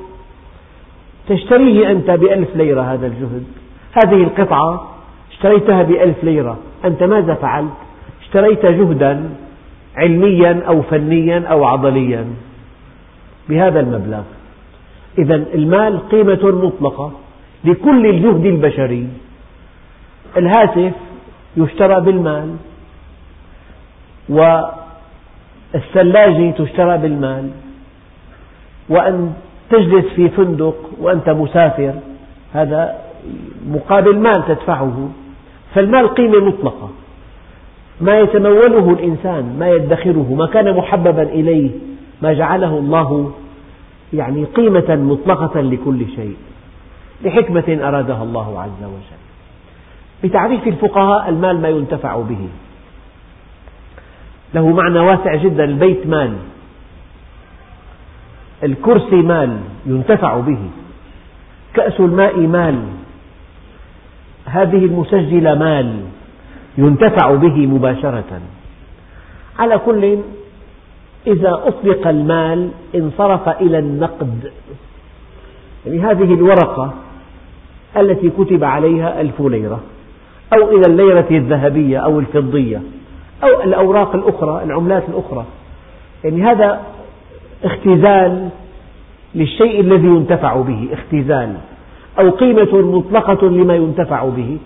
تشتريه 1.28 1.90
أنت 1.90 2.10
بألف 2.10 2.56
ليرة 2.56 2.82
هذا 2.82 3.06
الجهد. 3.06 3.44
هذه 3.92 4.22
القطعة 4.22 4.88
اشتريتها 5.32 5.82
بألف 5.82 6.24
ليرة. 6.24 6.58
أنت 6.84 7.02
ماذا 7.02 7.34
فعلت؟ 7.34 7.72
اشتريت 8.22 8.66
جهدا 8.66 9.30
علميا 9.96 10.62
أو 10.68 10.82
فنيا 10.82 11.44
أو 11.50 11.64
عضليا. 11.64 12.26
بهذا 13.48 13.80
المبلغ. 13.80 14.22
إذا 15.18 15.34
المال 15.34 16.08
قيمة 16.08 16.40
مطلقة 16.42 17.12
لكل 17.64 18.06
الجهد 18.06 18.46
البشري. 18.46 19.08
الهاتف 20.36 20.92
يشترى 21.56 22.00
بالمال. 22.00 22.56
والثلاجة 25.74 26.50
تشترى 26.50 26.98
بالمال. 26.98 27.50
وأن 28.88 29.32
تجلس 29.70 30.04
في 30.16 30.28
فندق 30.28 30.76
وأنت 31.00 31.28
مسافر 31.30 31.94
هذا 32.52 33.11
مقابل 33.68 34.18
مال 34.18 34.44
تدفعه. 34.48 35.08
فالمال 35.74 36.14
قيمة 36.14 36.38
مطلقة. 36.38 36.90
ما 38.00 38.20
يتموله 38.20 38.90
الإنسان 38.90 39.56
ما 39.58 39.70
يدخره 39.70 40.34
ما 40.38 40.46
كان 40.46 40.76
محببا 40.76 41.22
إليه 41.22 41.70
ما 42.22 42.32
جعله 42.32 42.78
الله 42.78 43.32
يعني 44.12 44.44
قيمة 44.44 44.94
مطلقة 44.96 45.60
لكل 45.60 46.06
شيء. 46.16 46.36
لحكمة 47.24 47.78
أرادها 47.88 48.22
الله 48.22 48.60
عز 48.60 48.84
وجل. 48.84 49.22
بتعريف 50.24 50.66
الفقهاء 50.66 51.28
المال 51.28 51.60
ما 51.60 51.68
ينتفع 51.68 52.16
به. 52.16 52.48
له 54.54 54.68
معنى 54.68 55.00
واسع 55.00 55.34
جدا 55.34 55.64
البيت 55.64 56.06
مال. 56.06 56.32
الكرسي 58.62 59.16
مال 59.16 59.56
ينتفع 59.86 60.40
به. 60.40 60.58
كأس 61.74 62.00
الماء 62.00 62.38
مال. 62.38 62.82
هذه 64.46 64.84
المسجلة 64.84 65.54
مال 65.54 66.00
ينتفع 66.78 67.34
به 67.34 67.66
مباشرة. 67.66 68.40
على 69.58 69.78
كل 69.78 70.18
إذا 71.26 71.62
أطلق 71.66 72.08
المال 72.08 72.70
انصرف 72.94 73.48
إلى 73.48 73.78
النقد. 73.78 74.52
يعني 75.86 76.00
هذه 76.00 76.34
الورقة 76.34 76.94
التي 77.96 78.30
كتب 78.30 78.64
عليها 78.64 79.20
ألف 79.20 79.40
ليرة 79.40 79.80
أو 80.52 80.76
إلى 80.76 80.86
الليرة 80.86 81.26
الذهبية 81.30 81.98
أو 81.98 82.20
الفضية 82.20 82.82
أو 83.42 83.62
الأوراق 83.62 84.14
الأخرى 84.14 84.64
العملات 84.64 85.02
الأخرى. 85.08 85.44
يعني 86.24 86.42
هذا 86.42 86.80
اختزال 87.64 88.48
للشيء 89.34 89.80
الذي 89.80 90.06
ينتفع 90.06 90.56
به 90.56 90.88
اختزال. 90.92 91.56
أو 92.18 92.30
قيمة 92.30 92.98
مطلقة 92.98 93.48
لما 93.48 93.74
ينتفع 93.74 94.24
به 94.24 94.58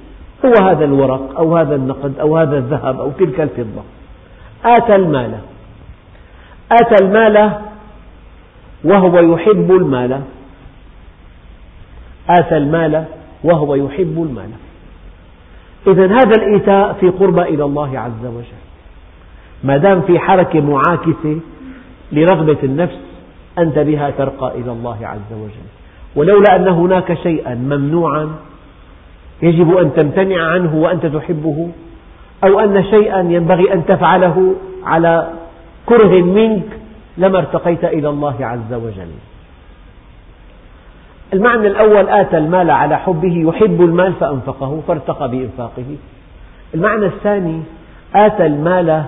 هو 0.44 0.66
هذا 0.66 0.84
الورق 0.84 1.38
أو 1.38 1.56
هذا 1.56 1.74
النقد 1.74 2.18
أو 2.18 2.36
هذا 2.36 2.58
الذهب 2.58 3.00
أو 3.00 3.10
تلك 3.10 3.40
الفضة. 3.40 3.82
آتى 4.64 4.96
المال. 4.96 5.38
آتى 6.72 7.04
المال 7.04 7.52
وهو 8.84 9.18
يحب 9.18 9.70
المال. 9.70 10.20
آتى 12.28 12.56
المال 12.56 13.04
وهو 13.44 13.74
يحب 13.74 14.28
المال. 14.30 14.50
إذا 15.86 16.06
هذا 16.06 16.36
الإيتاء 16.36 16.92
في 16.92 17.08
قربى 17.08 17.42
إلى 17.42 17.64
الله 17.64 17.98
عز 17.98 18.26
وجل. 18.26 18.62
ما 19.64 19.76
دام 19.76 20.00
في 20.00 20.18
حركة 20.18 20.60
معاكسة 20.60 21.40
لرغبة 22.12 22.58
النفس 22.62 22.98
أنت 23.58 23.78
بها 23.78 24.10
ترقى 24.10 24.52
إلى 24.58 24.72
الله 24.72 24.98
عز 25.06 25.32
وجل. 25.32 25.85
ولولا 26.16 26.56
أن 26.56 26.68
هناك 26.68 27.14
شيئا 27.14 27.54
ممنوعا 27.54 28.30
يجب 29.42 29.76
أن 29.76 29.94
تمتنع 29.94 30.42
عنه 30.42 30.76
وأنت 30.76 31.06
تحبه 31.06 31.68
أو 32.44 32.60
أن 32.60 32.84
شيئا 32.84 33.20
ينبغي 33.20 33.72
أن 33.72 33.86
تفعله 33.86 34.54
على 34.84 35.28
كره 35.86 36.22
منك 36.22 36.66
لما 37.18 37.38
ارتقيت 37.38 37.84
إلى 37.84 38.08
الله 38.08 38.46
عز 38.46 38.72
وجل. 38.72 39.10
المعنى 41.32 41.66
الأول 41.66 42.08
آتى 42.08 42.38
المال 42.38 42.70
على 42.70 42.98
حبه 42.98 43.44
يحب 43.48 43.80
المال 43.82 44.12
فأنفقه 44.12 44.82
فارتقى 44.88 45.30
بإنفاقه. 45.30 45.96
المعنى 46.74 47.06
الثاني 47.06 47.62
آتى 48.14 48.46
المال 48.46 49.04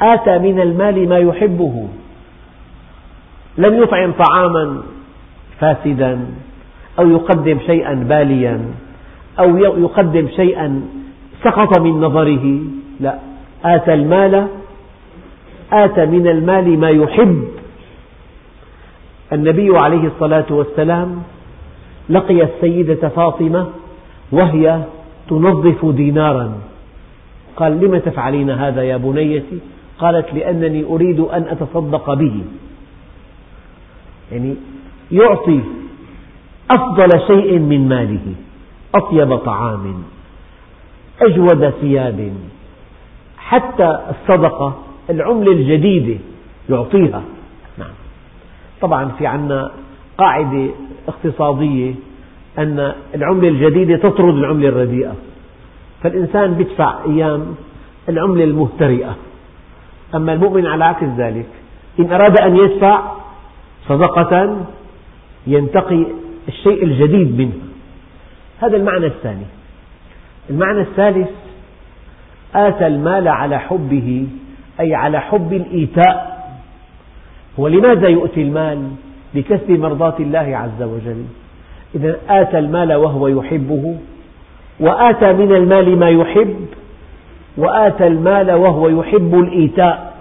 آتى 0.00 0.38
من 0.38 0.60
المال 0.60 1.08
ما 1.08 1.18
يحبه. 1.18 1.88
لم 3.58 3.82
يطعم 3.82 4.12
طعاما 4.12 4.82
فاسدا 5.60 6.26
أو 6.98 7.10
يقدم 7.10 7.58
شيئا 7.66 7.94
باليا 7.94 8.60
أو 9.38 9.56
يقدم 9.56 10.28
شيئا 10.36 10.82
سقط 11.44 11.78
من 11.78 12.00
نظره. 12.00 12.58
لا 13.00 13.18
آتى 13.64 13.94
المال 13.94 14.46
آتى 15.72 16.06
من 16.06 16.26
المال 16.26 16.78
ما 16.78 16.90
يحب. 16.90 17.44
النبي 19.32 19.78
عليه 19.78 20.06
الصلاة 20.06 20.46
والسلام 20.50 21.22
لقي 22.10 22.42
السيدة 22.42 23.08
فاطمة 23.08 23.66
وهي 24.32 24.82
تنظف 25.28 25.86
دينارا. 25.86 26.52
قال 27.56 27.80
لم 27.80 27.98
تفعلين 27.98 28.50
هذا 28.50 28.82
يا 28.82 28.96
بنيتي 28.96 29.58
قالت 29.98 30.34
لأنني 30.34 30.84
أريد 30.84 31.20
أن 31.20 31.42
أتصدق 31.42 32.14
به. 32.14 32.44
يعني 34.32 34.54
يعطي 35.12 35.60
أفضل 36.70 37.08
شيء 37.26 37.58
من 37.58 37.88
ماله. 37.88 38.34
أطيب 38.94 39.36
طعام 39.36 40.02
أجود 41.22 41.70
ثياب 41.70 42.32
حتى 43.38 43.98
الصدقة 44.10 44.78
العملة 45.10 45.52
الجديدة 45.52 46.18
يعطيها. 46.70 47.22
نعم. 47.78 47.90
طبعا 48.80 49.08
في 49.18 49.26
عنا 49.26 49.70
قاعدة 50.18 50.68
اقتصادية 51.08 51.94
أن 52.58 52.92
العملة 53.14 53.48
الجديدة 53.48 53.96
تطرد 53.96 54.34
العملة 54.34 54.68
الرديئة. 54.68 55.14
فالإنسان 56.02 56.60
يدفع 56.60 57.04
أيام 57.04 57.54
العملة 58.08 58.44
المهترئة. 58.44 59.16
أما 60.14 60.32
المؤمن 60.32 60.66
على 60.66 60.84
عكس 60.84 61.08
ذلك 61.16 61.46
إن 62.00 62.12
أراد 62.12 62.40
أن 62.40 62.56
يدفع 62.56 63.12
صدقة 63.88 64.56
ينتقي 65.46 66.04
الشيء 66.48 66.84
الجديد 66.84 67.38
منه. 67.38 67.52
هذا 68.60 68.76
المعنى 68.76 69.06
الثاني. 69.06 69.44
المعنى 70.50 70.80
الثالث 70.80 71.28
آتى 72.54 72.86
المال 72.86 73.28
على 73.28 73.58
حبه 73.58 74.26
أي 74.80 74.94
على 74.94 75.20
حب 75.20 75.52
الإيتاء. 75.52 76.38
ولماذا 77.58 78.08
يؤتي 78.08 78.42
المال؟ 78.42 78.90
لكسب 79.34 79.70
مرضاة 79.70 80.14
الله 80.20 80.56
عز 80.56 80.82
وجل. 80.82 81.24
إذا 81.94 82.16
آتى 82.28 82.58
المال 82.58 82.94
وهو 82.94 83.28
يحبه 83.28 83.98
وآتى 84.80 85.32
من 85.32 85.54
المال 85.54 85.98
ما 85.98 86.08
يحب 86.10 86.66
وآتى 87.56 88.06
المال 88.06 88.50
وهو 88.50 88.88
يحب 88.88 89.34
الإيتاء. 89.34 90.18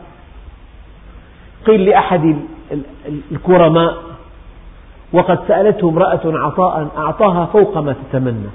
قيل 1.65 1.86
لأحد 1.86 2.36
الكرماء 3.32 4.07
وقد 5.13 5.39
سألته 5.48 5.89
امرأة 5.89 6.22
عطاء 6.26 6.88
أعطاها 6.98 7.46
فوق 7.46 7.78
ما 7.78 7.93
تتمنى. 7.93 8.50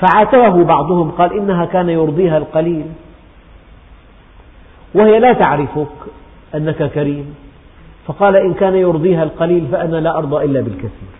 فعاتبه 0.00 0.64
بعضهم 0.64 1.10
قال 1.10 1.32
إنها 1.32 1.64
كان 1.64 1.88
يرضيها 1.88 2.38
القليل. 2.38 2.86
وهي 4.94 5.18
لا 5.18 5.32
تعرفك 5.32 5.88
أنك 6.54 6.90
كريم. 6.92 7.34
فقال 8.06 8.36
إن 8.36 8.54
كان 8.54 8.74
يرضيها 8.74 9.22
القليل 9.22 9.66
فأنا 9.72 9.96
لا 9.96 10.18
أرضى 10.18 10.44
إلا 10.44 10.60
بالكثير. 10.60 11.14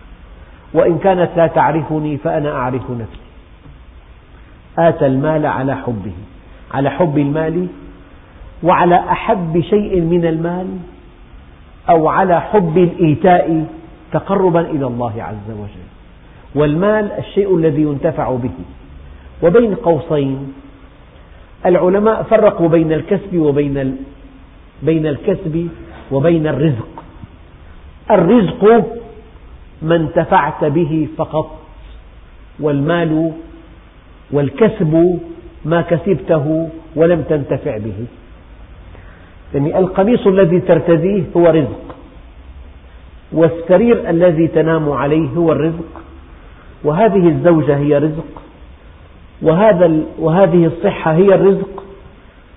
وإن 0.75 0.99
كانت 0.99 1.31
لا 1.37 1.47
تعرفني 1.47 2.17
فأنا 2.17 2.53
أعرف 2.53 2.91
نفسي. 2.91 3.25
آتى 4.79 5.07
المال 5.07 5.47
على 5.47 5.77
حبه 5.77 6.13
على 6.75 6.91
حب 6.91 7.19
المال 7.19 7.67
وعلى 8.63 8.95
أحب 8.95 9.61
شيء 9.61 10.01
من 10.01 10.27
المال 10.27 10.67
أو 11.89 12.09
على 12.09 12.41
حب 12.41 12.79
الإيتاء 12.79 13.67
تقربا 14.15 14.61
إلى 14.61 14.87
الله 14.87 15.15
عز 15.23 15.49
وجل. 15.51 15.89
والمال 16.55 17.13
الشيء 17.19 17.51
الذي 17.57 17.83
ينتفع 17.83 18.31
به. 18.31 18.57
وبين 19.43 19.75
قوسين 19.75 20.53
العلماء 21.67 22.23
فرقوا 22.23 22.69
بين 22.69 22.93
الكسب 22.93 23.37
وبين 23.37 23.97
بين 24.83 25.07
الكسب 25.07 25.69
وبين 26.13 26.47
الرزق. 26.47 26.93
الرزق 28.11 28.63
ما 29.83 29.97
انتفعت 29.97 30.65
به 30.65 31.09
فقط 31.17 31.49
والمال 32.61 33.33
والكسب 34.31 35.19
ما 35.65 35.81
كسبته 35.81 36.69
ولم 36.97 37.23
تنتفع 37.23 37.79
به. 37.79 38.01
يعني 39.55 39.79
القميص 39.79 40.27
الذي 40.27 40.61
ترتديه 40.61 41.23
هو 41.37 41.47
رزق. 41.47 41.94
والسرير 43.33 44.11
الذي 44.11 44.49
تنام 44.49 44.91
عليه 44.91 45.29
هو 45.29 45.53
الرزق 45.53 46.03
وهذه 46.85 47.29
الزوجة 47.29 47.77
هي 47.77 47.99
رزق 47.99 48.43
وهذا 49.43 50.01
وهذه 50.19 50.67
الصحة 50.67 51.13
هي 51.13 51.35
الرزق. 51.35 51.85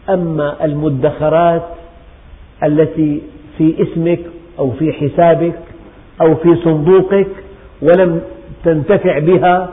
أما 0.10 0.66
المدخرات 0.66 1.64
التي 2.64 3.22
في 3.58 3.76
اسمك 3.82 4.20
أو 4.60 4.72
في 4.72 4.94
حسابك 4.94 5.60
أو 6.22 6.36
في 6.36 6.56
صندوقك 6.56 7.28
ولم 7.82 8.22
تنتفع 8.64 9.20
بها 9.20 9.70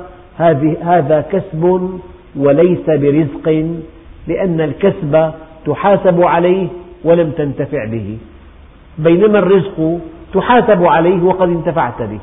هذا 0.82 1.20
كسب 1.32 1.90
وليس 2.36 2.86
برزق 2.86 3.74
لأن 4.28 4.60
الكسب 4.60 5.30
تحاسب 5.66 6.22
عليه 6.22 6.68
ولم 7.04 7.30
تنتفع 7.30 7.84
به. 7.84 8.16
بينما 8.98 9.38
الرزق 9.38 10.00
تحاسب 10.34 10.84
عليه 10.84 11.22
وقد 11.22 11.48
انتفعت 11.48 12.02
به. 12.02 12.20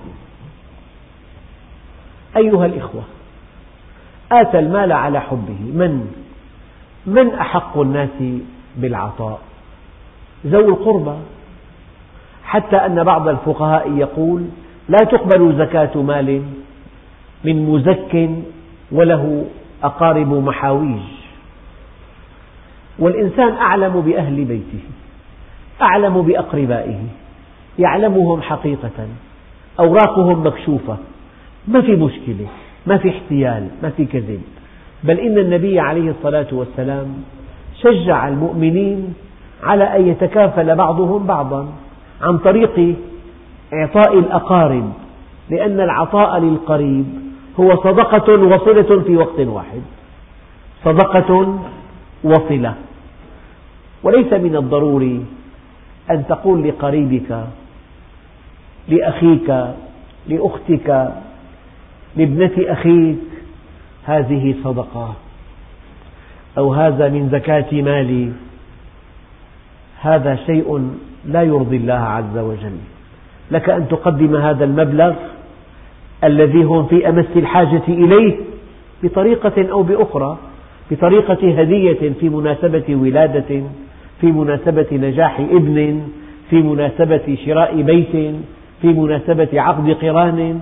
أيها 2.38 2.66
الإخوة 2.66 3.02
آتى 4.32 4.60
المال 4.60 4.92
على 4.92 5.22
حبه. 5.22 5.60
من؟ 5.74 6.12
من 7.06 7.34
أحق 7.34 7.80
الناس 7.80 8.24
بالعطاء؟ 8.78 9.40
ذوي 10.46 10.66
القربى. 10.66 11.18
حتى 12.44 12.76
أن 12.76 13.04
بعض 13.04 13.28
الفقهاء 13.28 13.92
يقول 13.92 14.46
لا 14.90 14.98
تقبل 14.98 15.58
زكاة 15.58 16.02
مال 16.02 16.44
من 17.44 17.70
مزك 17.70 18.30
وله 18.92 19.46
أقارب 19.84 20.34
محاويج. 20.34 21.02
والإنسان 23.00 23.54
أعلم 23.54 24.02
بأهل 24.02 24.46
بيته 24.46 24.84
أعلم 25.82 26.22
بأقربائه. 26.22 27.00
يعلمهم 27.82 28.42
حقيقة 28.42 29.08
أوراقهم 29.80 30.48
مكشوفة. 30.48 30.98
ما 31.68 31.82
في 31.82 31.96
مشكلة 31.96 32.48
ما 32.88 32.98
في 32.98 33.10
احتيال 33.10 33.68
ما 33.84 33.90
في 33.90 34.06
كذب. 34.06 34.42
بل 35.04 35.20
إن 35.20 35.38
النبي 35.38 35.80
عليه 35.80 36.10
الصلاة 36.12 36.48
والسلام 36.52 37.08
شجع 37.82 38.28
المؤمنين 38.28 39.14
على 39.64 39.84
أن 39.84 40.08
يتكافل 40.08 40.76
بعضهم 40.76 41.26
بعضا 41.26 41.68
عن 42.22 42.38
طريق 42.38 42.96
إعطاء 43.74 44.20
الأقارب 44.20 44.94
لأن 45.50 45.80
العطاء 45.80 46.40
للقريب 46.40 47.06
هو 47.60 47.76
صدقة 47.76 48.34
وصلة 48.44 49.04
في 49.04 49.18
وقت 49.18 49.40
واحد. 49.40 49.82
صدقة 50.86 51.60
وصلة. 52.24 52.74
وليس 54.04 54.34
من 54.34 54.56
الضروري 54.56 55.26
أن 56.12 56.24
تقول 56.30 56.68
لقريبك 56.68 57.46
لأخيك 58.88 59.66
لأختك 60.28 61.12
لابنة 62.16 62.52
أخيك. 62.58 63.18
هذه 64.06 64.56
صدقة. 64.64 65.16
أو 66.58 66.74
هذا 66.74 67.10
من 67.10 67.30
زكاة 67.30 67.82
مالي. 67.82 68.32
هذا 70.02 70.36
شيء 70.36 70.92
لا 71.26 71.42
يرضي 71.44 71.78
الله 71.78 71.94
عز 71.94 72.38
وجل. 72.38 72.78
لك 73.52 73.70
أن 73.70 73.88
تقدم 73.88 74.36
هذا 74.36 74.66
المبلغ 74.66 75.14
الذي 76.24 76.64
هم 76.64 76.86
في 76.86 77.10
أمس 77.10 77.26
الحاجة 77.36 77.84
إليه 77.88 78.36
بطريقة 79.04 79.72
أو 79.72 79.84
بأخرى 79.84 80.38
بطريقة 80.92 81.62
هدية 81.62 82.14
في 82.20 82.30
مناسبة 82.30 82.96
ولادة 82.96 83.62
في 84.22 84.28
مناسبة 84.32 84.88
نجاح 84.92 85.40
ابن 85.40 86.08
في 86.50 86.56
مناسبة 86.56 87.38
شراء 87.46 87.82
بيت 87.82 88.36
في 88.82 88.88
مناسبة 88.88 89.62
عقد 89.62 89.90
قران 89.90 90.62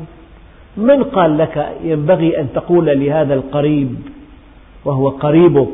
من 0.77 1.03
قال 1.03 1.37
لك 1.37 1.75
ينبغي 1.83 2.39
أن 2.41 2.47
تقول 2.53 2.85
لهذا 2.85 3.33
القريب 3.33 3.95
وهو 4.85 5.09
قريبك 5.09 5.67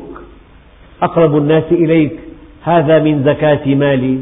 أقرب 1.02 1.36
الناس 1.36 1.64
إليك 1.72 2.20
هذا 2.62 2.98
من 2.98 3.24
زكاة 3.24 3.74
مالي. 3.74 4.20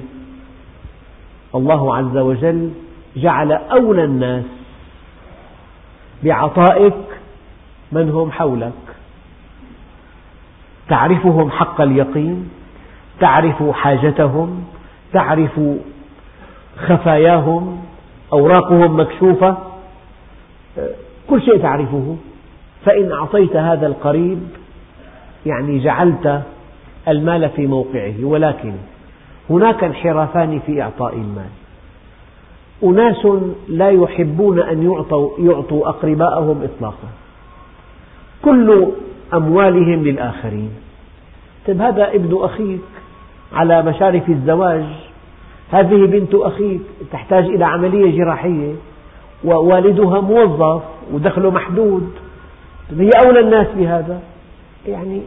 الله 1.55 1.97
عز 1.97 2.17
وجل 2.17 2.71
جعل 3.17 3.53
أولى 3.53 4.05
الناس 4.05 4.45
بعطائك 6.23 6.95
من 7.93 8.11
هم 8.11 8.31
حولك. 8.31 8.73
تعرفهم 10.89 11.51
حق 11.51 11.81
اليقين 11.81 12.49
تعرف 13.21 13.63
حاجتهم 13.71 14.65
تعرف 15.13 15.61
خفاياهم 16.77 17.84
أوراقهم 18.35 19.01
مكشوفة 19.01 19.57
كل 21.31 21.43
شيء 21.43 21.59
تعرفه. 21.59 22.17
فإن 22.85 23.13
أعطيت 23.13 23.57
هذا 23.57 23.87
القريب 23.87 24.39
يعني 25.47 25.79
جعلت 25.79 26.43
المال 27.09 27.51
في 27.51 27.67
موقعه. 27.67 28.25
ولكن 28.25 28.73
هناك 29.51 29.85
انحرافان 29.85 30.61
في 30.67 30.83
إعطاء 30.83 31.15
المال. 31.15 31.51
أناس 32.83 33.27
لا 33.69 33.91
يحبون 33.91 34.61
أن 34.61 34.83
يعطوا, 34.93 35.31
يعطوا 35.39 35.89
أقرباءهم 35.89 36.63
إطلاقا. 36.63 37.09
كل 38.43 38.87
أموالهم 39.35 40.05
للآخرين. 40.05 40.71
طيب 41.67 41.81
هذا 41.81 42.09
ابن 42.15 42.39
أخيك 42.41 42.81
على 43.53 43.83
مشارف 43.83 44.29
الزواج 44.29 44.85
هذه 45.75 46.07
بنت 46.07 46.35
أخيك 46.35 46.81
تحتاج 47.13 47.45
إلى 47.45 47.65
عملية 47.65 48.19
جراحية 48.19 48.75
ووالدها 49.45 50.21
موظف 50.21 50.83
ودخله 51.13 51.51
محدود. 51.51 52.11
هي 52.99 53.11
أولى 53.27 53.41
الناس 53.41 53.67
بهذا؟ 53.77 54.21
يعني 54.89 55.23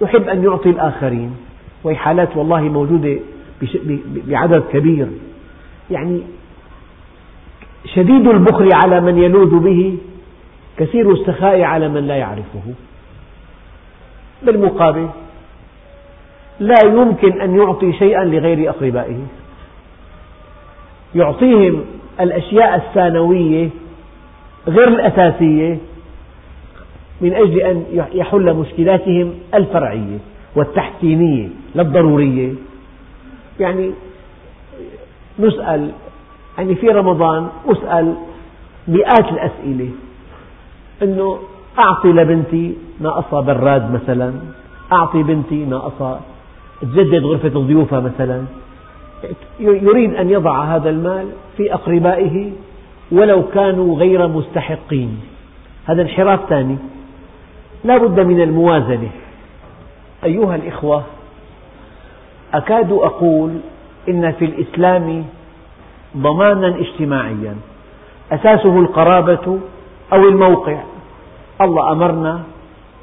يحب 0.00 0.28
أن 0.28 0.44
يعطي 0.44 0.70
الآخرين 0.70 1.36
وهي 1.84 1.96
حالات 1.96 2.36
والله 2.36 2.60
موجودة 2.60 3.18
بعدد 4.26 4.62
كبير. 4.72 5.08
يعني 5.90 6.22
شديد 7.94 8.28
البخل 8.28 8.68
على 8.84 9.00
من 9.00 9.18
يلوذ 9.18 9.58
به 9.58 9.96
كثير 10.76 11.12
السخاء 11.12 11.62
على 11.62 11.88
من 11.88 12.06
لا 12.06 12.16
يعرفه. 12.16 12.62
بالمقابل 14.42 15.08
لا 16.60 16.84
يمكن 16.84 17.40
أن 17.40 17.56
يعطي 17.56 17.92
شيئا 17.92 18.24
لغير 18.24 18.70
أقربائه. 18.70 19.18
يعطيهم 21.14 21.84
الأشياء 22.20 22.76
الثانوية 22.76 23.70
غير 24.68 24.88
الأساسية 24.88 25.78
من 27.20 27.34
أجل 27.34 27.60
أن 27.60 27.84
يحل 28.12 28.54
مشكلاتهم 28.54 29.34
الفرعية 29.54 30.18
والتحسينية 30.56 31.48
لا 31.74 31.82
الضرورية. 31.82 32.52
يعني 33.60 33.90
نسأل 35.38 35.90
يعني 36.58 36.74
في 36.74 36.88
رمضان 36.88 37.48
أسأل 37.66 38.14
مئات 38.88 39.32
الأسئلة. 39.32 39.90
أنه 41.02 41.38
أعطي 41.78 42.08
لبنتي 42.08 42.74
ناقصها 43.00 43.40
براد 43.40 43.92
مثلا 43.92 44.32
أعطي 44.92 45.22
بنتي 45.22 45.64
ناقصها 45.64 46.20
تجدد 46.80 47.24
غرفة 47.24 47.60
ضيوفها 47.60 48.00
مثلا. 48.00 48.44
يريد 49.60 50.14
أن 50.14 50.30
يضع 50.30 50.64
هذا 50.64 50.90
المال 50.90 51.28
في 51.56 51.74
أقربائه 51.74 52.52
ولو 53.12 53.42
كانوا 53.42 53.96
غير 53.98 54.28
مستحقين. 54.28 55.20
هذا 55.86 56.02
انحراف 56.02 56.40
ثاني. 56.48 56.76
لا 57.84 57.96
بد 57.96 58.20
من 58.20 58.40
الموازنة. 58.40 59.10
أيها 60.24 60.54
الإخوة 60.56 61.02
أكاد 62.54 62.92
أقول 62.92 63.50
إن 64.08 64.32
في 64.32 64.44
الإسلام 64.44 65.24
ضمانا 66.16 66.68
اجتماعيا. 66.68 67.56
أساسه 68.32 68.78
القرابة 68.78 69.58
أو 70.12 70.28
الموقع. 70.28 70.78
الله 71.60 71.92
أمرنا 71.92 72.42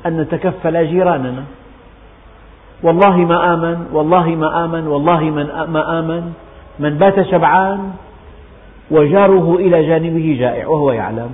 أن 0.05 0.21
نتكفل 0.21 0.87
جيراننا. 0.87 1.43
والله 2.83 3.17
ما 3.17 3.53
آمن 3.53 3.85
والله 3.93 4.29
ما 4.29 4.65
آمن 4.65 4.87
والله 4.87 5.19
من 5.23 5.47
ما 5.67 5.99
آمن 5.99 6.33
من 6.79 6.97
بات 6.97 7.21
شبعان 7.21 7.91
وجاره 8.91 9.55
إلى 9.55 9.87
جانبه 9.87 10.37
جائع 10.39 10.67
وهو 10.67 10.91
يعلم. 10.91 11.29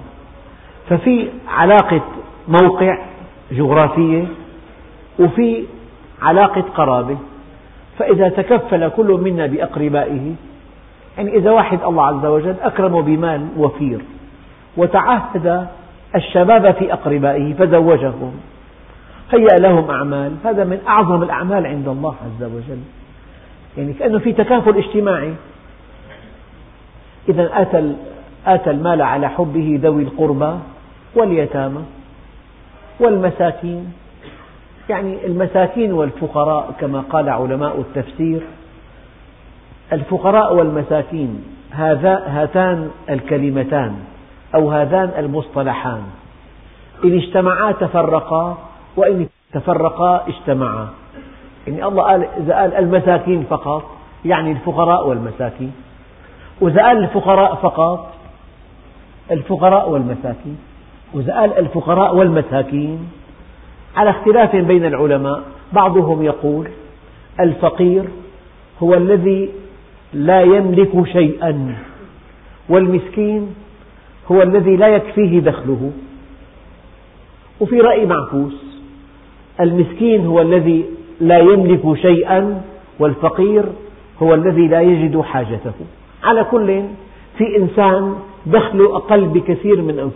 ففي 0.89 1.27
علاقة 1.47 2.01
موقع 2.47 2.97
جغرافية 3.51 4.25
وفي 5.19 5.63
علاقة 6.21 6.63
قرابة. 6.75 7.17
فإذا 7.99 8.29
تكفل 8.29 8.89
كل 8.89 9.19
منا 9.23 9.45
بأقربائه 9.45 10.36
يعني 11.17 11.36
إذا 11.36 11.51
واحد 11.51 11.83
الله 11.83 12.05
عز 12.05 12.25
وجل 12.25 12.55
أكرمه 12.62 13.01
بمال 13.01 13.47
وفير 13.57 14.01
وتعهد 14.77 15.67
الشباب 16.15 16.73
في 16.73 16.93
أقربائه 16.93 17.53
فزوجهم. 17.53 18.31
هيأ 19.32 19.60
لهم 19.60 19.92
أعمال. 19.92 20.36
هذا 20.44 20.63
من 20.63 20.80
أعظم 20.88 21.24
الأعمال 21.24 21.66
عند 21.66 21.88
الله 21.88 22.16
عز 22.26 22.44
وجل. 22.44 22.82
يعني 23.78 23.94
كأنه 23.94 24.20
في 24.20 24.34
تكافل 24.34 24.78
اجتماعي. 24.78 25.34
إذا 27.30 27.50
آتى 27.54 27.96
آتى 28.46 28.72
المال 28.72 29.02
على 29.02 29.30
حبه 29.30 29.80
ذوي 29.84 30.04
القربى 30.04 30.58
واليتامى 31.16 31.82
والمساكين. 33.00 33.94
يعني 34.90 35.26
المساكين 35.26 35.94
والفقراء 35.94 36.74
كما 36.80 37.00
قال 37.00 37.30
علماء 37.30 37.80
التفسير. 37.80 38.42
الفقراء 39.94 40.56
والمساكين 40.56 41.44
هاتان 41.74 42.90
الكلمتان 43.10 43.96
أو 44.56 44.72
هذان 44.72 45.12
المصطلحان. 45.18 46.02
إن 47.04 47.18
اجتمعا 47.18 47.72
تفرقا 47.72 48.58
وإن 48.97 49.27
تفرقا 49.53 50.27
اجتمعا. 50.27 50.88
يعني 51.67 51.86
الله 51.86 52.03
قال 52.03 52.27
إذا 52.38 52.55
قال 52.55 52.73
المساكين 52.73 53.43
فقط 53.49 53.83
يعني 54.25 54.51
الفقراء 54.51 55.07
والمساكين. 55.07 55.71
وإذا 56.62 56.81
قال 56.81 56.97
الفقراء 56.97 57.55
فقط 57.55 58.13
الفقراء 59.31 59.89
والمساكين. 59.89 60.57
وإذا 61.13 61.39
قال 61.39 61.57
الفقراء 61.57 62.15
والمساكين 62.15 63.10
على 63.95 64.10
اختلاف 64.10 64.55
بين 64.55 64.86
العلماء 64.86 65.41
بعضهم 65.73 66.23
يقول 66.23 66.67
الفقير 67.39 68.03
هو 68.83 68.93
الذي 68.93 69.49
لا 70.13 70.41
يملك 70.41 71.07
شيئا 71.07 71.75
والمسكين 72.69 73.55
هو 74.31 74.41
الذي 74.41 74.75
لا 74.75 74.88
يكفيه 74.88 75.39
دخله. 75.39 75.91
وفي 77.60 77.81
رأي 77.81 78.05
معكوس 78.05 78.66
المسكين 79.62 80.26
هو 80.26 80.41
الذي 80.41 80.86
لا 81.22 81.39
يملك 81.39 81.98
شيئا 81.98 82.62
والفقير 83.00 83.63
هو 84.24 84.34
الذي 84.34 84.67
لا 84.67 84.82
يجد 84.82 85.22
حاجته. 85.22 85.72
على 86.24 86.43
كل 86.43 86.82
في 87.38 87.58
إنسان 87.58 88.15
دخله 88.46 88.96
أقل 88.96 89.26
بكثير 89.26 89.82
من 89.82 90.12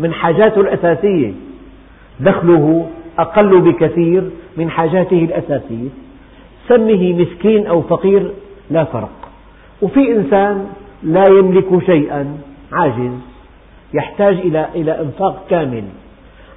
من 0.00 0.12
حاجاته 0.12 0.60
الأساسية 0.60 1.32
دخله 2.20 2.86
أقل 3.18 3.60
بكثير 3.60 4.30
من 4.56 4.70
حاجاته 4.70 5.24
الأساسية. 5.24 5.88
سمه 6.68 7.12
مسكين 7.12 7.66
أو 7.66 7.82
فقير 7.82 8.30
لا 8.70 8.84
فرق. 8.84 9.10
وفي 9.82 10.12
إنسان 10.12 10.66
لا 11.02 11.24
يملك 11.28 11.84
شيئا 11.86 12.36
عاجز 12.72 13.12
يحتاج 13.94 14.34
إلى 14.34 14.66
إلى 14.74 15.00
إنفاق 15.00 15.46
كامل. 15.50 15.84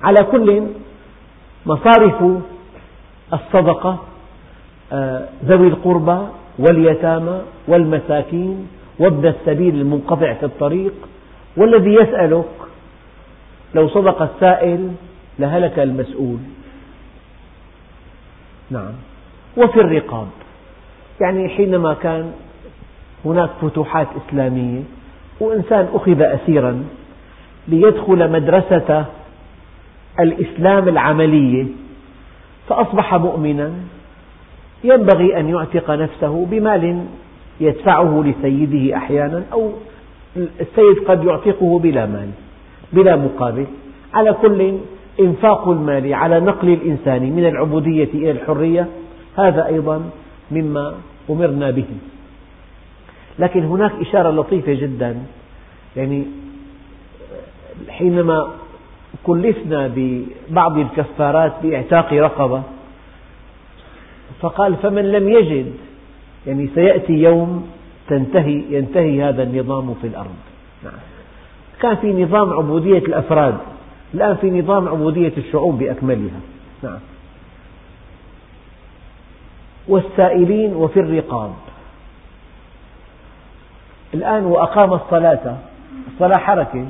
على 0.04 0.24
كل 0.24 0.64
مصارف 1.66 2.24
الصدقة 3.34 3.98
آه، 4.94 5.26
ذوي 5.46 5.68
القربى 5.68 6.28
واليتامى 6.60 7.42
والمساكين 7.68 8.68
وابن 9.00 9.28
السبيل 9.28 9.76
المنقطع 9.76 10.34
في 10.34 10.46
الطريق 10.46 10.94
والذي 11.58 11.94
يسألك 11.94 12.46
لو 13.76 13.90
صدق 13.90 14.22
السائل 14.22 14.92
لهلك 15.40 15.80
المسؤول. 15.80 16.38
نعم. 18.72 18.92
وفي 19.58 19.82
الرقاب 19.82 20.28
يعني 21.22 21.50
حينما 21.50 21.94
كان 21.94 22.32
هناك 23.26 23.50
فتوحات 23.62 24.08
إسلامية 24.28 24.82
وإنسان 25.40 25.88
أخذ 25.94 26.22
أسيرا 26.22 26.84
ليدخل 27.68 28.32
مدرسة 28.32 29.06
الإسلام 30.20 30.88
العملية 30.88 31.66
فأصبح 32.68 33.16
مؤمنا 33.16 33.74
ينبغي 34.84 35.40
أن 35.40 35.50
يعتق 35.50 35.92
نفسه 35.92 36.46
بمال 36.46 37.06
يدفعه 37.60 38.24
لسيده 38.26 38.98
أحيانا 38.98 39.44
أو 39.54 39.72
السيد 40.38 41.08
قد 41.08 41.24
يعتقه 41.24 41.80
بلا 41.80 42.06
مال 42.06 42.30
بلا 42.94 43.16
مقابل. 43.16 43.66
على 44.14 44.34
كل 44.34 44.78
إنفاق 45.20 45.70
المال 45.70 46.14
على 46.14 46.40
نقل 46.40 46.70
الإنسان 46.70 47.22
من 47.32 47.46
العبودية 47.46 48.10
إلى 48.14 48.32
الحرية 48.32 48.88
هذا 49.38 49.66
أيضا 49.66 50.10
مما 50.52 50.94
أمرنا 51.30 51.72
به. 51.72 51.86
لكن 53.40 53.64
هناك 53.64 53.92
إشارة 54.02 54.32
لطيفة 54.32 54.74
جدا 54.74 55.18
يعني 55.96 56.26
حينما 57.90 58.52
كلفنا 59.24 59.92
ببعض 59.96 60.78
الكفارات 60.78 61.54
بإعتاق 61.64 62.14
رقبة. 62.14 62.64
فقال 64.42 64.76
فمن 64.76 65.12
لم 65.12 65.30
يجد 65.30 65.74
يعني 66.48 66.70
سيأتي 66.76 67.14
يوم 67.14 67.68
تنتهي 68.08 68.64
ينتهي 68.70 69.24
هذا 69.24 69.44
النظام 69.44 69.96
في 70.02 70.08
الأرض. 70.08 70.36
نعم. 70.84 70.94
كان 71.82 71.96
في 71.96 72.24
نظام 72.24 72.54
عبودية 72.54 72.98
الأفراد 72.98 73.58
الآن 74.14 74.36
في 74.36 74.52
نظام 74.52 74.88
عبودية 74.88 75.34
الشعوب 75.38 75.78
بأكملها. 75.78 76.40
نعم. 76.84 77.00
والسائلين 79.88 80.76
وفي 80.76 81.00
الرقاب. 81.00 81.54
الآن 84.14 84.46
وأقام 84.46 84.94
الصلاة 84.94 85.58
الصلاة 86.14 86.38
حركة. 86.38 86.86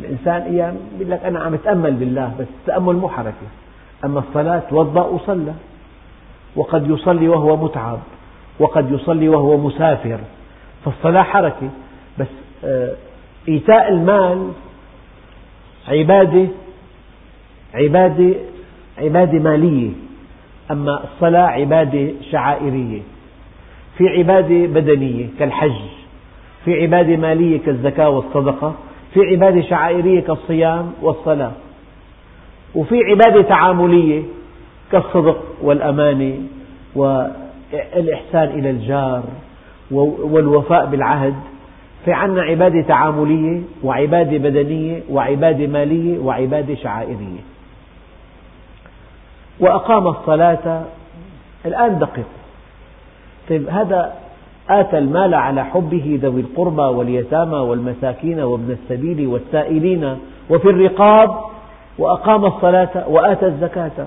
الإنسان 0.00 0.42
أيام 0.42 0.76
يقول 0.98 1.10
لك 1.10 1.24
أنا 1.24 1.40
عم 1.40 1.54
أتأمل 1.54 1.92
بالله 1.92 2.34
بس 2.40 2.46
التأمل 2.60 2.96
مو 2.96 3.08
حركة. 3.08 3.46
أما 4.04 4.18
الصلاة 4.28 4.62
توضأ 4.70 5.02
وصلى 5.02 5.54
وقد 6.56 6.90
يصلي 6.90 7.28
وهو 7.28 7.56
متعب. 7.56 7.98
وقد 8.58 8.92
يصلي 8.92 9.28
وهو 9.28 9.56
مسافر. 9.56 10.18
فالصلاة 10.84 11.22
حركة. 11.22 11.70
بس 12.18 12.26
آه، 12.64 12.92
إيتاء 13.48 13.88
المال 13.88 14.52
عبادة 15.88 16.46
عبادة 17.74 18.34
عبادة 18.98 19.38
مالية. 19.38 19.90
أما 20.70 21.04
الصلاة 21.04 21.46
عبادة 21.46 22.08
شعائرية. 22.30 23.00
في 23.98 24.08
عبادة 24.08 24.66
بدنية 24.66 25.26
كالحج. 25.38 25.80
في 26.64 26.82
عبادة 26.82 27.16
مالية 27.16 27.60
كالزكاة 27.60 28.08
والصدقة. 28.08 28.74
في 29.14 29.20
عبادة 29.20 29.60
شعائرية 29.62 30.20
كالصيام 30.20 30.92
والصلاة 31.02 31.52
وفي 32.74 32.94
عبادة 33.04 33.42
تعاملية 33.42 34.22
كالصدق 34.92 35.42
والأمانة 35.62 36.38
والإحسان 36.94 38.48
إلى 38.58 38.70
الجار 38.70 39.22
والوفاء 39.90 40.86
بالعهد. 40.86 41.34
في 42.04 42.12
عنا 42.12 42.42
عبادة 42.42 42.82
تعاملية 42.82 43.60
وعبادة 43.82 44.38
بدنية 44.38 45.02
وعبادة 45.10 45.66
مالية 45.66 46.18
وعبادة 46.18 46.74
شعائرية. 46.74 47.40
وأقام 49.60 50.06
الصلاة 50.06 50.82
الآن 51.66 51.98
دقق 51.98 52.24
طيب 53.48 53.68
هذا 53.68 54.14
آتى 54.70 54.98
المال 54.98 55.34
على 55.34 55.64
حبه 55.64 56.18
ذوي 56.22 56.40
القربى 56.40 56.82
واليتامى 56.82 57.56
والمساكين 57.56 58.40
وابن 58.40 58.70
السبيل 58.70 59.26
والسائلين 59.26 60.18
وفي 60.50 60.70
الرقاب 60.70 61.40
وأقام 61.98 62.44
الصلاة 62.44 63.08
وآتى 63.08 63.46
الزكاة. 63.46 64.06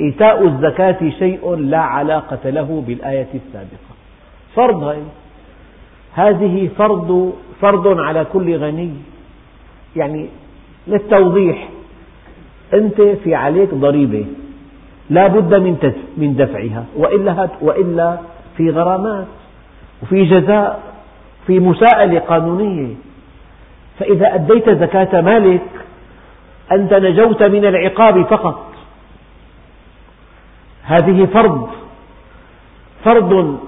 إيتاء 0.00 0.46
الزكاة 0.46 1.10
شيء 1.18 1.54
لا 1.54 1.78
علاقة 1.78 2.50
له 2.50 2.84
بالآية 2.86 3.28
السابقة. 3.34 3.92
فرض 4.54 4.82
هاي. 4.82 5.02
هذه 6.14 6.68
فرض 6.78 7.32
فرض 7.60 7.98
على 7.98 8.26
كل 8.32 8.56
غني. 8.56 8.92
يعني 9.96 10.28
للتوضيح. 10.86 11.68
أنت 12.74 13.00
في 13.00 13.34
عليك 13.34 13.74
ضريبة. 13.74 14.26
لا 15.10 15.26
بد 15.26 15.54
من 15.54 15.92
من 16.16 16.36
دفعها. 16.36 16.84
وإلا 16.96 17.48
وإلا 17.60 18.18
في 18.56 18.70
غرامات 18.70 19.26
وفي 20.02 20.24
جزاء 20.24 20.82
في 21.46 21.60
مساءلة 21.60 22.18
قانونية. 22.20 22.94
فإذا 23.98 24.34
أديت 24.34 24.70
زكاة 24.70 25.20
مالك 25.20 25.62
أنت 26.72 26.92
نجوت 26.92 27.42
من 27.42 27.64
العقاب 27.64 28.22
فقط. 28.22 28.72
هذه 30.82 31.26
فرض 31.26 31.68
فرض 33.04 33.58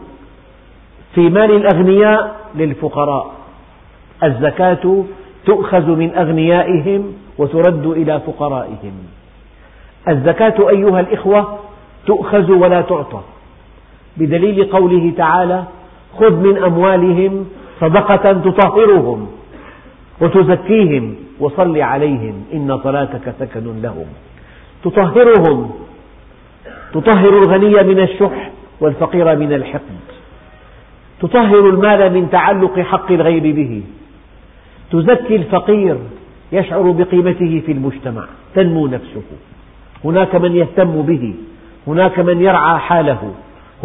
في 1.14 1.20
مال 1.20 1.51
الأغنياء 1.51 2.37
للفقراء. 2.55 3.35
الزكاة 4.23 5.05
تؤخذ 5.47 5.87
من 5.87 6.14
أغنيائهم 6.14 7.12
وترد 7.38 7.87
إلى 7.87 8.20
فقرائهم. 8.20 8.92
الزكاة 10.09 10.70
أيها 10.70 11.01
الإخوة 11.01 11.59
تؤخذ 12.07 12.53
ولا 12.53 12.81
تعطى. 12.81 13.20
بدليل 14.16 14.64
قوله 14.64 15.12
تعالى 15.16 15.64
خذ 16.18 16.37
من 16.37 16.64
أموالهم 16.64 17.46
صدقة 17.81 18.33
تطهرهم 18.33 19.29
وتزكيهم 20.20 21.14
وصل 21.40 21.81
عليهم 21.81 22.44
إن 22.53 22.79
صلاتك 22.85 23.35
سكن 23.38 23.83
لهم. 23.83 24.07
تطهرهم 24.85 25.70
تطهر 26.92 27.38
الغني 27.38 27.83
من 27.83 28.00
الشح 28.00 28.50
والفقير 28.81 29.37
من 29.37 29.53
الحقد. 29.53 30.05
تطهر 31.20 31.68
المال 31.68 32.12
من 32.12 32.31
تعلق 32.31 32.81
حق 32.81 33.12
الغير 33.12 33.55
به. 33.55 33.83
تزكي 34.92 35.37
الفقير 35.37 35.96
يشعر 36.53 36.90
بقيمته 36.90 37.62
في 37.66 37.72
المجتمع 37.72 38.24
تنمو 38.55 38.87
نفسه. 38.87 39.22
هناك 40.05 40.35
من 40.35 40.57
يهتم 40.57 41.03
به 41.03 41.35
هناك 41.87 42.18
من 42.18 42.40
يرعى 42.40 42.79
حاله. 42.79 43.35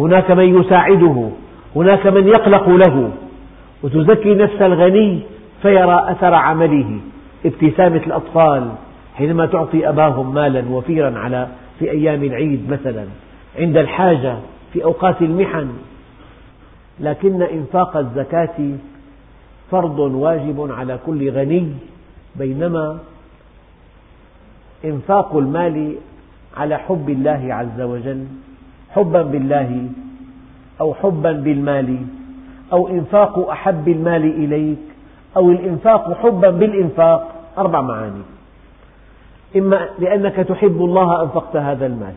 هناك 0.00 0.30
من 0.30 0.60
يساعده 0.60 1.28
هناك 1.76 2.06
من 2.06 2.26
يقلق 2.28 2.68
له. 2.68 3.10
وتزكي 3.82 4.34
نفس 4.34 4.62
الغني 4.62 5.22
فيرى 5.62 6.04
أثر 6.08 6.34
عمله 6.34 7.00
ابتسامة 7.46 8.02
الأطفال 8.06 8.70
حينما 9.14 9.46
تعطي 9.46 9.88
أباهم 9.88 10.34
مالا 10.34 10.64
وفيرا 10.70 11.18
على 11.18 11.48
في 11.78 11.90
أيام 11.90 12.24
العيد 12.24 12.70
مثلا 12.70 13.04
عند 13.58 13.76
الحاجة 13.76 14.36
في 14.72 14.84
أوقات 14.84 15.22
المحن. 15.22 15.68
لكن 17.00 17.42
إنفاق 17.42 17.96
الزكاة 17.96 18.56
فرض 19.70 19.98
واجب 19.98 20.70
على 20.70 20.98
كل 21.06 21.30
غني 21.30 21.72
بينما 22.36 22.98
إنفاق 24.84 25.36
المال 25.36 25.94
على 26.56 26.76
حب 26.76 27.10
الله 27.10 27.54
عز 27.54 27.80
وجل. 27.80 28.24
حبا 28.94 29.22
بالله 29.22 29.86
أو 30.80 30.94
حبا 30.94 31.32
بالمال 31.32 31.96
أو 32.72 32.88
إنفاق 32.88 33.48
أحب 33.50 33.88
المال 33.88 34.24
إليك 34.24 34.78
أو 35.36 35.50
الإنفاق 35.50 36.12
حبا 36.12 36.50
بالإنفاق 36.50 37.34
أربع 37.58 37.80
معاني. 37.80 38.22
إما 39.56 39.88
لأنك 39.98 40.36
تحب 40.36 40.84
الله 40.84 41.22
أنفقت 41.22 41.56
هذا 41.56 41.86
المال 41.86 42.14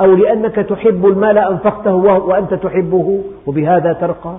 أو 0.00 0.14
لأنك 0.14 0.54
تحب 0.54 1.06
المال 1.06 1.38
أنفقته 1.38 1.94
وأنت 1.94 2.54
تحبه 2.54 3.22
وبهذا 3.46 3.92
ترقى 3.92 4.36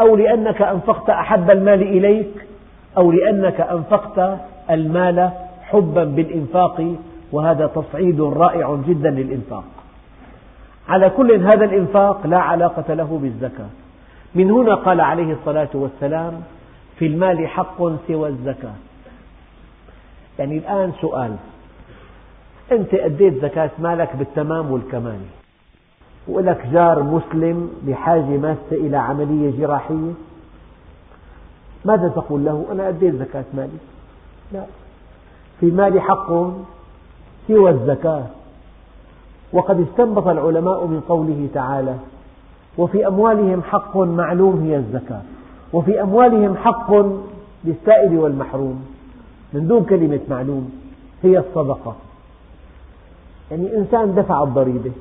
أو 0.00 0.16
لأنك 0.16 0.62
أنفقت 0.62 1.10
أحب 1.10 1.50
المال 1.50 1.82
إليك 1.82 2.46
أو 2.98 3.12
لأنك 3.12 3.60
أنفقت 3.60 4.38
المال 4.70 5.30
حبا 5.62 6.04
بالإنفاق 6.04 6.94
وهذا 7.32 7.66
تصعيد 7.66 8.20
رائع 8.20 8.78
جدا 8.88 9.10
للإنفاق. 9.10 9.64
على 10.90 11.10
كل 11.10 11.32
هذا 11.32 11.64
الإنفاق 11.64 12.26
لا 12.26 12.38
علاقة 12.38 12.94
له 12.94 13.18
بالزكاة. 13.22 13.70
من 14.34 14.50
هنا 14.50 14.74
قال 14.74 15.00
عليه 15.00 15.32
الصلاة 15.32 15.68
والسلام 15.74 16.42
في 16.98 17.06
المال 17.06 17.48
حق 17.48 17.78
سوى 18.08 18.28
الزكاة. 18.28 18.74
يعني 20.38 20.58
الآن 20.58 20.92
سؤال 21.00 21.36
أنت 22.72 22.94
أديت 22.94 23.42
زكاة 23.42 23.70
مالك 23.78 24.16
بالتمام 24.16 24.70
والكمال 24.70 25.20
ولك 26.28 26.66
جار 26.72 27.02
مسلم 27.02 27.70
بحاجة 27.82 28.36
ماسة 28.36 28.72
إلى 28.72 28.96
عملية 28.96 29.58
جراحية؟ 29.58 30.12
ماذا 31.84 32.08
تقول 32.08 32.44
له؟ 32.44 32.66
أنا 32.72 32.88
أديت 32.88 33.14
زكاة 33.14 33.44
مالي. 33.54 33.78
لا. 34.52 34.64
في 35.60 35.66
المال 35.66 36.00
حق 36.00 36.28
سوى 37.48 37.70
الزكاة. 37.70 38.26
وقد 39.52 39.80
استنبط 39.80 40.26
العلماء 40.26 40.86
من 40.86 41.00
قوله 41.08 41.48
تعالى 41.54 41.94
وفي 42.78 43.06
أموالهم 43.06 43.62
حق 43.62 43.96
معلوم 43.96 44.60
هي 44.60 44.76
الزكاة 44.76 45.22
وفي 45.72 46.02
أموالهم 46.02 46.56
حق 46.56 46.94
للسائل 47.64 48.18
والمحروم 48.18 48.84
من 49.52 49.68
دون 49.68 49.84
كلمة 49.84 50.20
معلوم 50.28 50.70
هي 51.22 51.38
الصدقة. 51.38 51.96
يعني 53.50 53.76
إنسان 53.76 54.14
دفع 54.14 54.42
الضريبة 54.42 54.92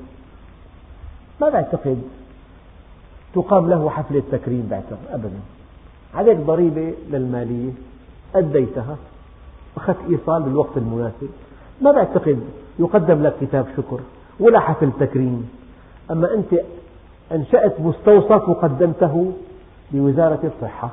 ما 1.41 1.49
بعتقد 1.49 2.01
تقام 3.33 3.69
له 3.69 3.89
حفلة 3.89 4.23
تكريم 4.31 4.67
بعتقد 4.71 4.97
أبدا. 5.11 5.39
عليك 6.15 6.37
ضريبة 6.37 6.93
للمالية 7.11 7.71
أديتها 8.35 8.97
أخذت 9.77 9.97
إيصال 10.09 10.43
بالوقت 10.43 10.77
المناسب. 10.77 11.29
ما 11.81 11.91
بعتقد 11.91 12.39
يقدم 12.79 13.23
لك 13.23 13.33
كتاب 13.41 13.65
شكر. 13.77 13.99
ولا 14.39 14.59
حفل 14.59 14.91
تكريم 14.99 15.49
أما 16.11 16.33
أنت 16.33 16.61
أنشأت 17.31 17.81
مستوصف 17.81 18.49
وقدمته 18.49 19.31
لوزارة 19.93 20.39
الصحة. 20.43 20.89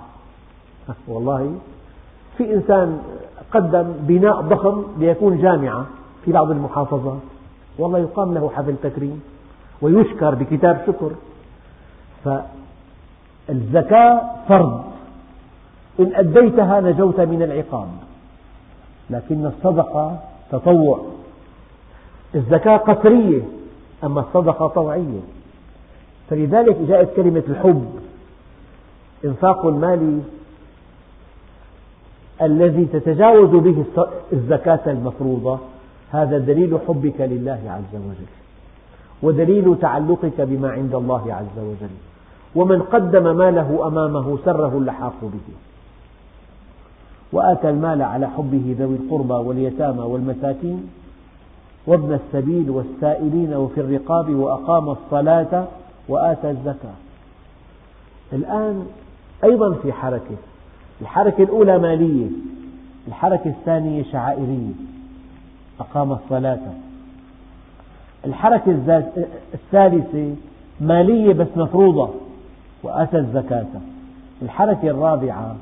والله 1.08 1.54
في 2.36 2.54
إنسان 2.54 3.02
قدم 3.52 3.92
بناء 4.00 4.40
ضخم 4.40 4.84
ليكون 4.98 5.38
جامعة 5.38 5.86
في 6.24 6.32
بعض 6.32 6.50
المحافظات. 6.50 7.18
والله 7.78 7.98
يقام 7.98 8.34
له 8.34 8.50
حفل 8.56 8.74
تكريم 8.82 9.22
ويشكر 9.82 10.34
بكتاب 10.34 10.82
شكر. 10.86 11.10
فالزكاة 13.48 14.22
فرض. 14.48 14.84
إن 16.00 16.14
أديتها 16.14 16.80
نجوت 16.80 17.20
من 17.20 17.42
العقاب. 17.42 17.88
لكن 19.10 19.46
الصدقة 19.46 20.18
تطوع. 20.52 21.00
الزكاة 22.36 22.76
قسرية 22.76 23.42
أما 24.04 24.20
الصدقة 24.20 24.66
طوعية. 24.66 25.20
فلذلك 26.30 26.76
جاءت 26.88 27.16
كلمة 27.16 27.42
الحب. 27.48 27.86
إنفاق 29.24 29.66
المال 29.66 30.20
الذي 32.42 32.84
تتجاوز 32.84 33.50
به 33.50 33.84
الزكاة 34.32 34.80
المفروضة 34.86 35.58
هذا 36.10 36.38
دليل 36.38 36.78
حبك 36.88 37.20
لله 37.20 37.60
عز 37.66 38.00
وجل 38.00 38.30
ودليل 39.22 39.76
تعلقك 39.80 40.40
بما 40.40 40.70
عند 40.70 40.94
الله 40.94 41.34
عز 41.34 41.58
وجل. 41.58 41.94
ومن 42.54 42.82
قدم 42.82 43.36
ماله 43.36 43.86
أمامه 43.86 44.38
سره 44.44 44.78
اللحاق 44.78 45.20
به. 45.22 45.54
وآتى 47.32 47.70
المال 47.70 48.02
على 48.02 48.28
حبه 48.28 48.76
ذوي 48.78 48.96
القربى 48.96 49.34
واليتامى 49.48 50.02
والمساكين. 50.02 50.90
وابن 51.86 52.14
السبيل 52.14 52.70
والسائلين 52.70 53.54
وفي 53.54 53.80
الرقاب 53.80 54.34
وأقام 54.34 54.90
الصلاة 54.90 55.68
وآتى 56.08 56.50
الزكاة. 56.50 56.94
الآن 58.32 58.86
أيضا 59.44 59.74
في 59.74 59.92
حركة 59.92 60.36
الحركة 61.00 61.42
الأولى 61.42 61.78
مالية 61.78 62.26
الحركة 63.08 63.50
الثانية 63.50 64.02
شعائرية. 64.02 64.72
أقام 65.80 66.12
الصلاة. 66.12 66.58
الحركة 68.24 68.70
الثالثة 69.54 70.34
مالية 70.80 71.32
بس 71.32 71.48
مفروضة 71.56 72.10
وآتى 72.82 73.18
الزكاة. 73.18 73.66
الحركة 74.42 74.88
الرابعة 74.88 75.56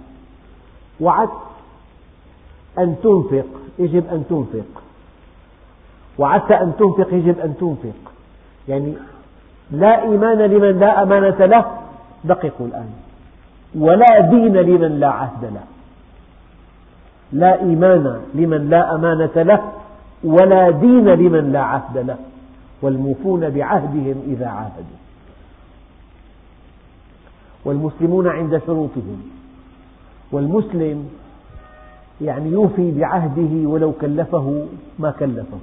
وعدت 1.00 1.30
أن 2.78 2.96
تنفق 3.02 3.46
يجب 3.78 4.06
أن 4.06 4.24
تنفق. 4.30 4.82
وعدت 6.18 6.53
أن 6.53 6.72
تنفق 6.79 7.14
يجب 7.14 7.38
أن 7.38 7.55
تنفق. 7.61 8.12
يعني 8.68 8.94
لا 9.70 10.03
إيمان 10.03 10.38
لمن 10.38 10.79
لا 10.79 11.03
أمانة 11.03 11.46
له 11.46 11.64
دققوا 12.24 12.66
الآن. 12.66 12.90
ولا 13.74 14.20
دين 14.20 14.57
لمن 14.57 15.00
لا 15.00 15.09
عهد 15.09 15.44
له. 15.44 15.64
لا 17.33 17.61
إيمان 17.61 18.20
لمن 18.35 18.70
لا 18.70 18.94
أمانة 18.94 19.42
له 19.42 19.72
ولا 20.24 20.70
دين 20.70 21.09
لمن 21.09 21.53
لا 21.53 21.61
عهد 21.61 21.98
له. 21.98 22.16
والموفون 22.83 23.50
بعهدهم 23.50 24.22
إذا 24.27 24.46
عاهدوا. 24.46 24.98
والمسلمون 27.64 28.29
عند 28.29 28.62
شروطهم. 28.66 29.31
والمسلم 30.33 31.09
يعني 32.20 32.50
يوفي 32.50 32.90
بعهده 32.90 33.68
ولو 33.68 33.92
كلفه 33.92 34.66
ما 34.98 35.11
كلفه. 35.11 35.59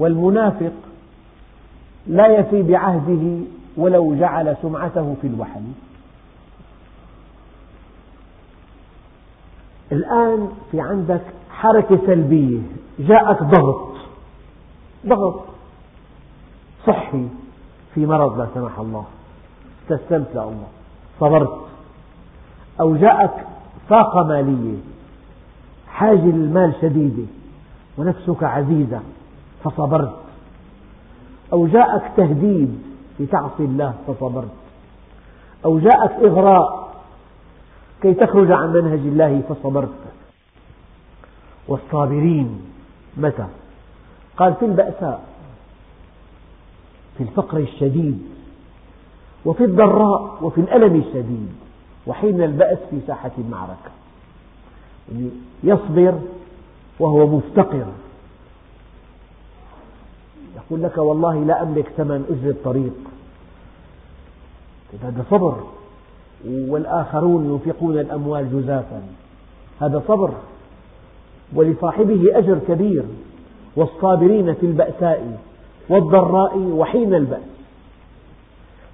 والمنافق 0.00 0.72
لا 2.06 2.26
يفي 2.26 2.62
بعهده 2.62 3.38
ولو 3.76 4.14
جعل 4.14 4.56
سمعته 4.62 5.16
في 5.20 5.26
الوحل 5.26 5.62
الآن 9.92 10.48
في 10.70 10.80
عندك 10.80 11.22
حركة 11.50 11.98
سلبية 12.06 12.60
جاءك 12.98 13.42
ضغط. 13.42 13.90
ضغط 15.06 15.44
صحي 16.86 17.28
في 17.94 18.06
مرض 18.06 18.38
لا 18.38 18.46
سمح 18.54 18.78
الله. 18.78 19.04
استسلمت 19.82 20.30
لله 20.34 20.66
صبرت. 21.20 21.60
أو 22.80 22.96
جاءك 22.96 23.46
طاقة 23.88 24.24
مالية 24.24 24.76
حاجة 25.88 26.26
للمال 26.26 26.74
شديدة 26.80 27.26
ونفسك 27.98 28.42
عزيزة. 28.42 29.00
فصبرت. 29.64 30.16
أو 31.52 31.66
جاءك 31.66 32.12
تهديد 32.16 32.82
لتعصي 33.20 33.64
الله 33.64 33.94
فصبرت. 34.06 34.54
أو 35.64 35.78
جاءك 35.78 36.10
إغراء 36.10 36.92
كي 38.02 38.14
تخرج 38.14 38.52
عن 38.52 38.72
منهج 38.72 38.98
الله 38.98 39.42
فصبرت. 39.48 39.98
والصابرين 41.68 42.60
متى؟ 43.16 43.46
قال 44.36 44.54
في 44.54 44.64
البأساء 44.64 45.24
في 47.18 47.22
الفقر 47.22 47.58
الشديد 47.58 48.22
وفي 49.44 49.64
الضراء 49.64 50.38
وفي 50.42 50.60
الألم 50.60 51.00
الشديد 51.00 51.52
وحين 52.06 52.42
البأس 52.42 52.78
في 52.90 53.00
ساحة 53.06 53.30
المعركة. 53.38 53.90
يعني 55.12 55.30
يصبر 55.64 56.20
وهو 57.00 57.26
مفتقر. 57.26 57.86
يقول 60.70 60.82
لك 60.82 60.98
والله 60.98 61.44
لا 61.44 61.62
أملك 61.62 61.88
ثمن 61.96 62.24
أجر 62.30 62.50
الطريق. 62.50 62.92
هذا 65.02 65.24
صبر. 65.30 65.56
والآخرون 66.46 67.44
ينفقون 67.44 67.98
الأموال 67.98 68.52
جزافا. 68.52 69.02
هذا 69.80 70.02
صبر. 70.08 70.30
ولصاحبه 71.54 72.38
أجر 72.38 72.58
كبير. 72.68 73.04
والصابرين 73.76 74.54
في 74.54 74.66
البأساء 74.66 75.38
والضراء 75.88 76.58
وحين 76.58 77.14
البأس. 77.14 77.40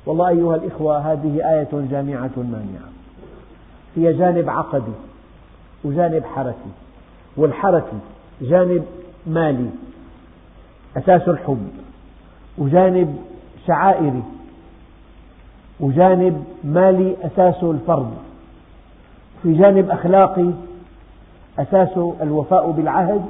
والله 0.06 0.28
أيها 0.28 0.56
الإخوة 0.56 0.98
هذه 0.98 1.40
آية 1.44 1.68
جامعة 1.90 2.30
مانعة. 2.36 2.88
هي 3.96 4.12
جانب 4.12 4.50
عقدي 4.50 4.92
وجانب 5.84 6.24
حركي 6.24 6.70
والحركي 7.36 7.98
جانب 8.40 8.84
مالي. 9.26 9.70
أساس 10.96 11.28
الحب 11.28 11.68
وجانب 12.58 13.16
شعائري 13.66 14.22
وجانب 15.80 16.44
مالي 16.64 17.16
أساسه 17.22 17.70
الفرض 17.70 18.14
في 19.42 19.52
جانب 19.52 19.90
أخلاقي 19.90 20.50
أساسه 21.58 22.14
الوفاء 22.22 22.70
بالعهد 22.70 23.24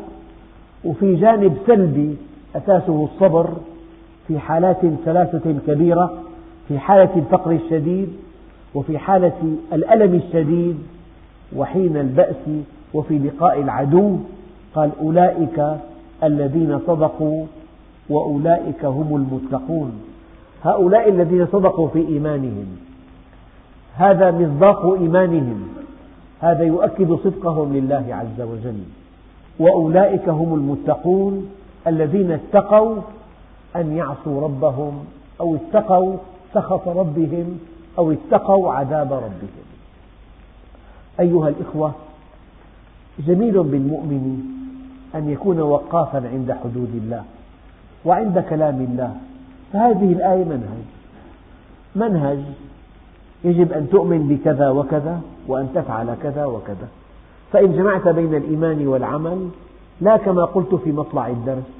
وفي 0.85 1.14
جانب 1.14 1.57
سلبي 1.67 2.17
أساسه 2.57 3.09
الصبر 3.12 3.49
في 4.29 4.39
حالات 4.39 4.81
ثلاثة 5.05 5.55
كبيرة 5.67 6.19
في 6.69 6.79
حالة 6.79 7.11
الفقر 7.17 7.51
الشديد 7.51 8.09
وفي 8.75 8.99
حالة 8.99 9.57
الألم 9.73 10.14
الشديد 10.14 10.79
وحين 11.57 11.97
البأس 11.97 12.47
وفي 12.95 13.19
لقاء 13.19 13.61
العدو 13.61 14.17
قال 14.75 14.91
أولئك 15.01 15.77
الذين 16.23 16.81
صدقوا 16.87 17.47
وأولئك 18.11 18.85
هم 18.85 19.17
المتقون. 19.17 19.93
هؤلاء 20.65 21.09
الذين 21.09 21.47
صدقوا 21.47 21.89
في 21.89 22.09
إيمانهم. 22.09 22.67
هذا 23.95 24.31
مصداق 24.31 24.93
إيمانهم. 24.93 25.69
هذا 26.41 26.65
يؤكد 26.65 27.15
صدقهم 27.25 27.73
لله 27.73 28.07
عز 28.11 28.41
وجل. 28.41 28.81
وأولئك 29.59 30.29
هم 30.29 30.55
المتقون 30.55 31.49
الذين 31.87 32.31
اتقوا 32.31 32.97
أن 33.77 33.97
يعصوا 33.97 34.41
ربهم 34.41 35.05
أو 35.41 35.57
اتقوا 35.57 36.17
سخط 36.55 36.89
ربهم 36.89 37.59
أو 37.99 38.13
اتقوا 38.13 38.73
عذاب 38.73 39.13
ربهم. 39.13 39.67
أيها 41.21 41.49
الإخوة 41.49 41.93
جميل 43.19 43.63
بالمؤمن 43.63 44.43
أن 45.15 45.31
يكون 45.31 45.61
وقافا 45.61 46.29
عند 46.33 46.53
حدود 46.53 46.91
الله. 47.05 47.25
وعند 48.07 48.39
كلام 48.39 48.81
الله. 48.81 49.17
فهذه 49.73 50.13
الآية 50.13 50.45
منهج. 50.45 50.85
منهج 51.97 52.39
يجب 53.45 53.73
أن 53.73 53.89
تؤمن 53.91 54.29
بكذا 54.29 54.71
وكذا 54.71 55.21
وأن 55.49 55.69
تفعل 55.75 56.15
كذا 56.23 56.45
وكذا. 56.45 56.89
فإن 57.53 57.73
جمعت 57.73 58.09
بين 58.09 58.35
الإيمان 58.35 58.87
والعمل 58.87 59.49
لا 60.01 60.17
كما 60.17 60.45
قلت 60.45 60.75
في 60.75 60.93
مطلع 60.93 61.27
الدرس. 61.29 61.71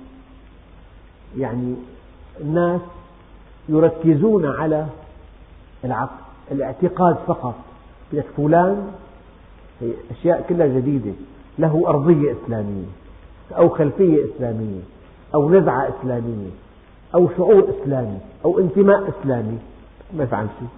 يعني 1.39 1.74
الناس 2.41 2.81
يركزون 3.68 4.47
على 4.47 4.87
الاعتقاد 6.53 7.16
فقط. 7.27 7.55
فلان 8.37 8.91
هي 9.81 9.91
أشياء 10.11 10.45
كلها 10.49 10.66
جديدة. 10.66 11.12
له 11.59 11.83
أرضية 11.87 12.33
إسلامية 12.33 12.87
أو 13.57 13.68
خلفية 13.68 14.24
إسلامية. 14.24 14.95
أو 15.35 15.51
نزعة 15.51 15.89
إسلامية 15.89 16.51
أو 17.14 17.29
شعور 17.37 17.68
إسلامي 17.70 18.18
أو 18.45 18.59
انتماء 18.59 19.09
إسلامي 19.09 19.59
ما 20.16 20.24
يفعل 20.24 20.47
شيء. 20.59 20.68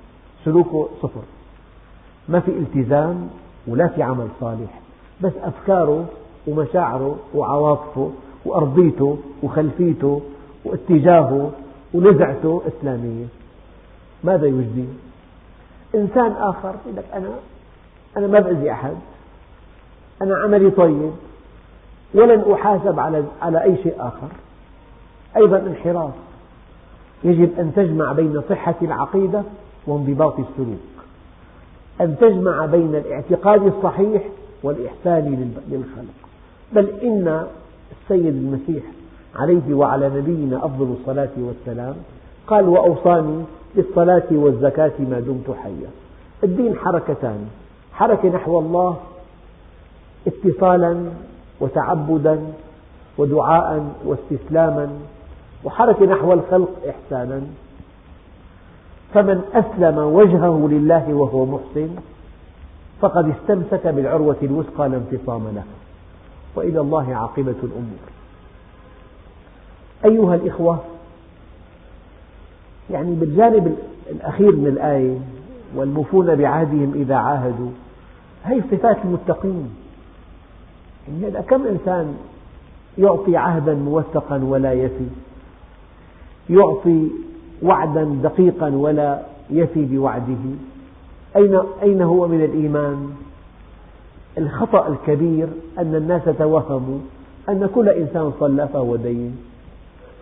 سلوكه 0.44 0.88
صفر. 1.02 1.22
ما 2.28 2.40
في 2.40 2.50
التزام 2.50 3.28
ولا 3.66 3.88
في 3.88 4.02
عمل 4.02 4.28
صالح 4.40 4.80
بس 5.20 5.32
أفكاره 5.42 6.06
ومشاعره 6.46 7.16
وعواطفه 7.34 8.10
وأرضيته 8.44 9.18
وخلفيته 9.42 10.22
واتجاهه 10.64 11.50
ونزعته 11.94 12.62
إسلامية. 12.68 13.26
ماذا 14.24 14.46
يجدي؟ 14.46 14.84
إنسان 15.94 16.32
آخر 16.32 16.74
يقول 16.84 16.96
لك 16.96 17.04
أنا 17.14 17.28
أنا 18.16 18.26
ما 18.26 18.40
بأذي 18.40 18.72
أحد. 18.72 18.94
أنا 20.22 20.36
عملي 20.36 20.70
طيب. 20.70 21.10
ولن 22.14 22.52
أحاسب 22.52 23.00
على 23.00 23.24
على 23.42 23.62
أي 23.62 23.76
شيء 23.82 23.94
آخر. 23.98 24.28
أيضا 25.36 25.58
انحراف. 25.58 26.10
يجب 27.24 27.58
أن 27.58 27.72
تجمع 27.76 28.12
بين 28.12 28.42
صحة 28.48 28.74
العقيدة 28.82 29.42
وانضباط 29.86 30.34
السلوك. 30.38 30.78
أن 32.00 32.16
تجمع 32.20 32.66
بين 32.66 32.94
الاعتقاد 32.94 33.62
الصحيح 33.66 34.22
والإحسان 34.62 35.54
للخلق. 35.70 36.14
بل 36.72 36.88
إن 37.02 37.46
السيد 37.92 38.26
المسيح 38.26 38.82
عليه 39.36 39.74
وعلى 39.74 40.08
نبينا 40.08 40.56
أفضل 40.56 40.94
الصلاة 41.00 41.30
والسلام 41.38 41.94
قال 42.46 42.68
وأوصاني 42.68 43.44
بالصلاة 43.74 44.26
والزكاة 44.30 44.92
ما 44.98 45.20
دمت 45.20 45.56
حيا. 45.62 45.90
الدين 46.44 46.76
حركتان. 46.76 47.48
حركة 47.92 48.28
نحو 48.28 48.58
الله 48.58 48.96
اتصالا 50.26 51.10
وتعبدا 51.60 52.40
ودعاء 53.18 53.94
واستسلاما 54.04 54.90
وحركة 55.64 56.06
نحو 56.06 56.32
الخلق 56.32 56.70
إحسانا. 56.88 57.42
فمن 59.14 59.42
أسلم 59.54 59.98
وجهه 59.98 60.68
لله 60.70 61.14
وهو 61.14 61.46
محسن 61.46 61.88
فقد 63.00 63.28
استمسك 63.28 63.86
بالعروة 63.86 64.36
الوثقى 64.42 64.88
لا 64.88 64.96
انفصام 64.96 65.48
لها 65.54 65.64
وإلى 66.54 66.80
الله 66.80 67.14
عاقبة 67.14 67.54
الأمور. 67.62 68.08
أيها 70.04 70.34
الإخوة 70.34 70.78
يعني 72.90 73.14
بالجانب 73.14 73.76
الأخير 74.10 74.56
من 74.56 74.66
الآية 74.66 75.18
والموفون 75.74 76.34
بعهدهم 76.34 76.92
إذا 76.94 77.14
عاهدوا 77.14 77.70
هذه 78.42 78.62
صفات 78.70 78.96
المتقين. 79.04 79.70
يعني 81.22 81.42
كم 81.42 81.66
إنسان 81.66 82.16
يعطي 82.98 83.36
عهدا 83.36 83.74
موثقا 83.74 84.44
ولا 84.44 84.72
يفي؟ 84.72 85.06
يعطي 86.50 87.08
وعدا 87.62 88.04
دقيقا 88.22 88.68
ولا 88.68 89.22
يفي 89.50 89.84
بوعده؟ 89.84 90.44
أين, 91.36 91.60
أين 91.82 92.02
هو 92.02 92.28
من 92.28 92.44
الإيمان؟ 92.44 93.10
الخطأ 94.38 94.88
الكبير 94.88 95.48
أن 95.78 95.94
الناس 95.94 96.22
توهموا 96.24 96.98
أن 97.48 97.70
كل 97.74 97.88
إنسان 97.88 98.32
صلى 98.40 98.68
فهو 98.68 98.96
دين 98.96 99.36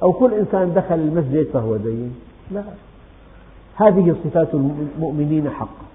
أو 0.02 0.12
كل 0.12 0.34
إنسان 0.34 0.74
دخل 0.74 0.94
المسجد 0.94 1.46
فهو 1.52 1.76
دين. 1.76 2.14
لا. 2.50 2.62
هذه 3.74 4.16
صفات 4.24 4.54
المؤمنين 4.54 5.50
حقا 5.50 5.86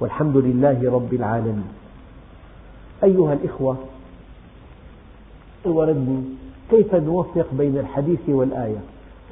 والحمد 0.00 0.36
لله 0.36 0.92
رب 0.92 1.14
العالمين. 1.14 1.85
أيها 3.04 3.32
الإخوة 3.32 3.76
الوردني 5.66 6.22
كيف 6.70 6.94
نوفق 6.94 7.46
بين 7.52 7.78
الحديث 7.78 8.20
والآية؟ 8.28 8.78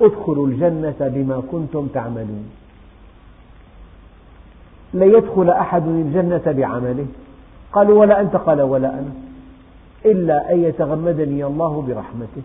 ادخلوا 0.01 0.47
الجنة 0.47 0.97
بما 1.01 1.43
كنتم 1.53 1.87
تعملون. 1.87 2.51
لن 4.95 5.15
يدخل 5.15 5.51
أحد 5.51 5.87
الجنة 5.87 6.43
بعمله. 6.47 7.07
قالوا 7.73 8.01
ولا 8.01 8.21
أنت؟ 8.21 8.37
قال 8.37 8.63
ولا 8.63 8.89
أنا. 8.89 9.13
إلا 10.05 10.53
أن 10.53 10.65
يتغمدني 10.65 11.45
الله 11.45 11.85
برحمته. 11.89 12.43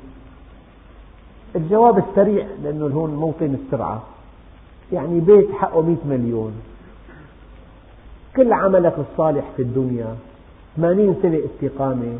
الجواب 1.56 1.98
السريع 1.98 2.48
لأنه 2.64 2.86
هون 2.86 3.16
موطن 3.16 3.58
السرعة. 3.66 4.04
يعني 4.92 5.20
بيت 5.20 5.52
حقه 5.52 5.82
مئة 5.82 6.08
مليون. 6.10 6.54
كل 8.36 8.54
عملك 8.54 8.96
الصالح 9.12 9.44
في 9.58 9.62
الدنيا 9.62 10.16
ثمانين 10.80 11.16
سنة 11.22 11.40
استقامة 11.46 12.18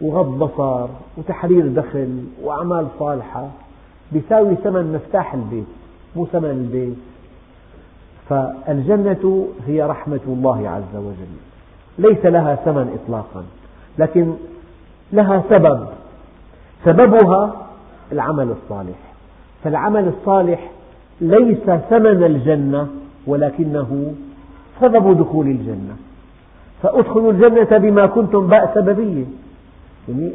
وغض 0.00 0.38
بصر 0.38 0.88
وتحرير 1.16 1.66
دخل 1.68 2.24
وأعمال 2.42 2.86
صالحة 2.98 3.48
بيساوي 4.12 4.54
ثمن 4.54 4.92
مفتاح 4.92 5.34
البيت 5.34 5.66
مو 6.16 6.26
ثمن 6.26 6.50
البيت. 6.50 6.96
فالجنة 8.28 9.48
هي 9.66 9.82
رحمة 9.82 10.20
الله 10.26 10.68
عز 10.68 10.96
وجل. 10.96 11.34
ليس 11.98 12.26
لها 12.26 12.54
ثمن 12.54 12.98
إطلاقا 13.02 13.44
لكن 13.98 14.34
لها 15.12 15.44
سبب. 15.50 15.86
سببها 16.84 17.54
العمل 18.12 18.50
الصالح. 18.50 18.98
فالعمل 19.64 20.08
الصالح 20.08 20.70
ليس 21.20 21.70
ثمن 21.90 22.24
الجنة 22.24 22.88
ولكنه 23.26 24.14
سبب 24.80 25.18
دخول 25.18 25.46
الجنة. 25.46 25.96
فأدخلوا 26.82 27.32
الجنة 27.32 27.78
بما 27.78 28.06
كنتم 28.06 28.46
باء 28.46 28.72
سببية 28.74 29.24
يعني 30.08 30.32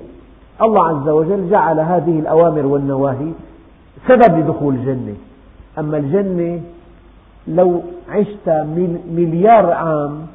الله 0.62 0.88
عز 0.88 1.10
وجل 1.10 1.50
جعل 1.50 1.80
هذه 1.80 2.20
الأوامر 2.20 2.66
والنواهي 2.66 3.32
سبب 4.08 4.38
لدخول 4.38 4.76
الجنة. 4.76 5.16
أما 5.80 5.98
الجنة 5.98 6.62
لو 7.48 7.82
عشت 8.10 8.50
مليار 9.12 9.72
عام 9.72 10.28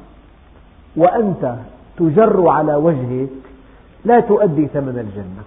وأنت 0.95 1.55
تجر 1.97 2.47
على 2.47 2.75
وجهك 2.75 3.29
لا 4.05 4.19
تؤدي 4.19 4.67
ثمن 4.67 4.99
الجنة. 4.99 5.43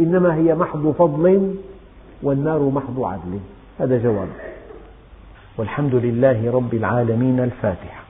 إنما 0.00 0.34
هي 0.34 0.54
محض 0.54 0.94
فضل 0.98 1.54
والنار 2.22 2.62
محض 2.62 3.00
عدل. 3.00 3.38
هذا 3.78 3.98
جواب. 3.98 4.28
والحمد 5.58 5.94
لله 5.94 6.50
رب 6.52 6.74
العالمين 6.74 7.40
الفاتحة 7.40 8.05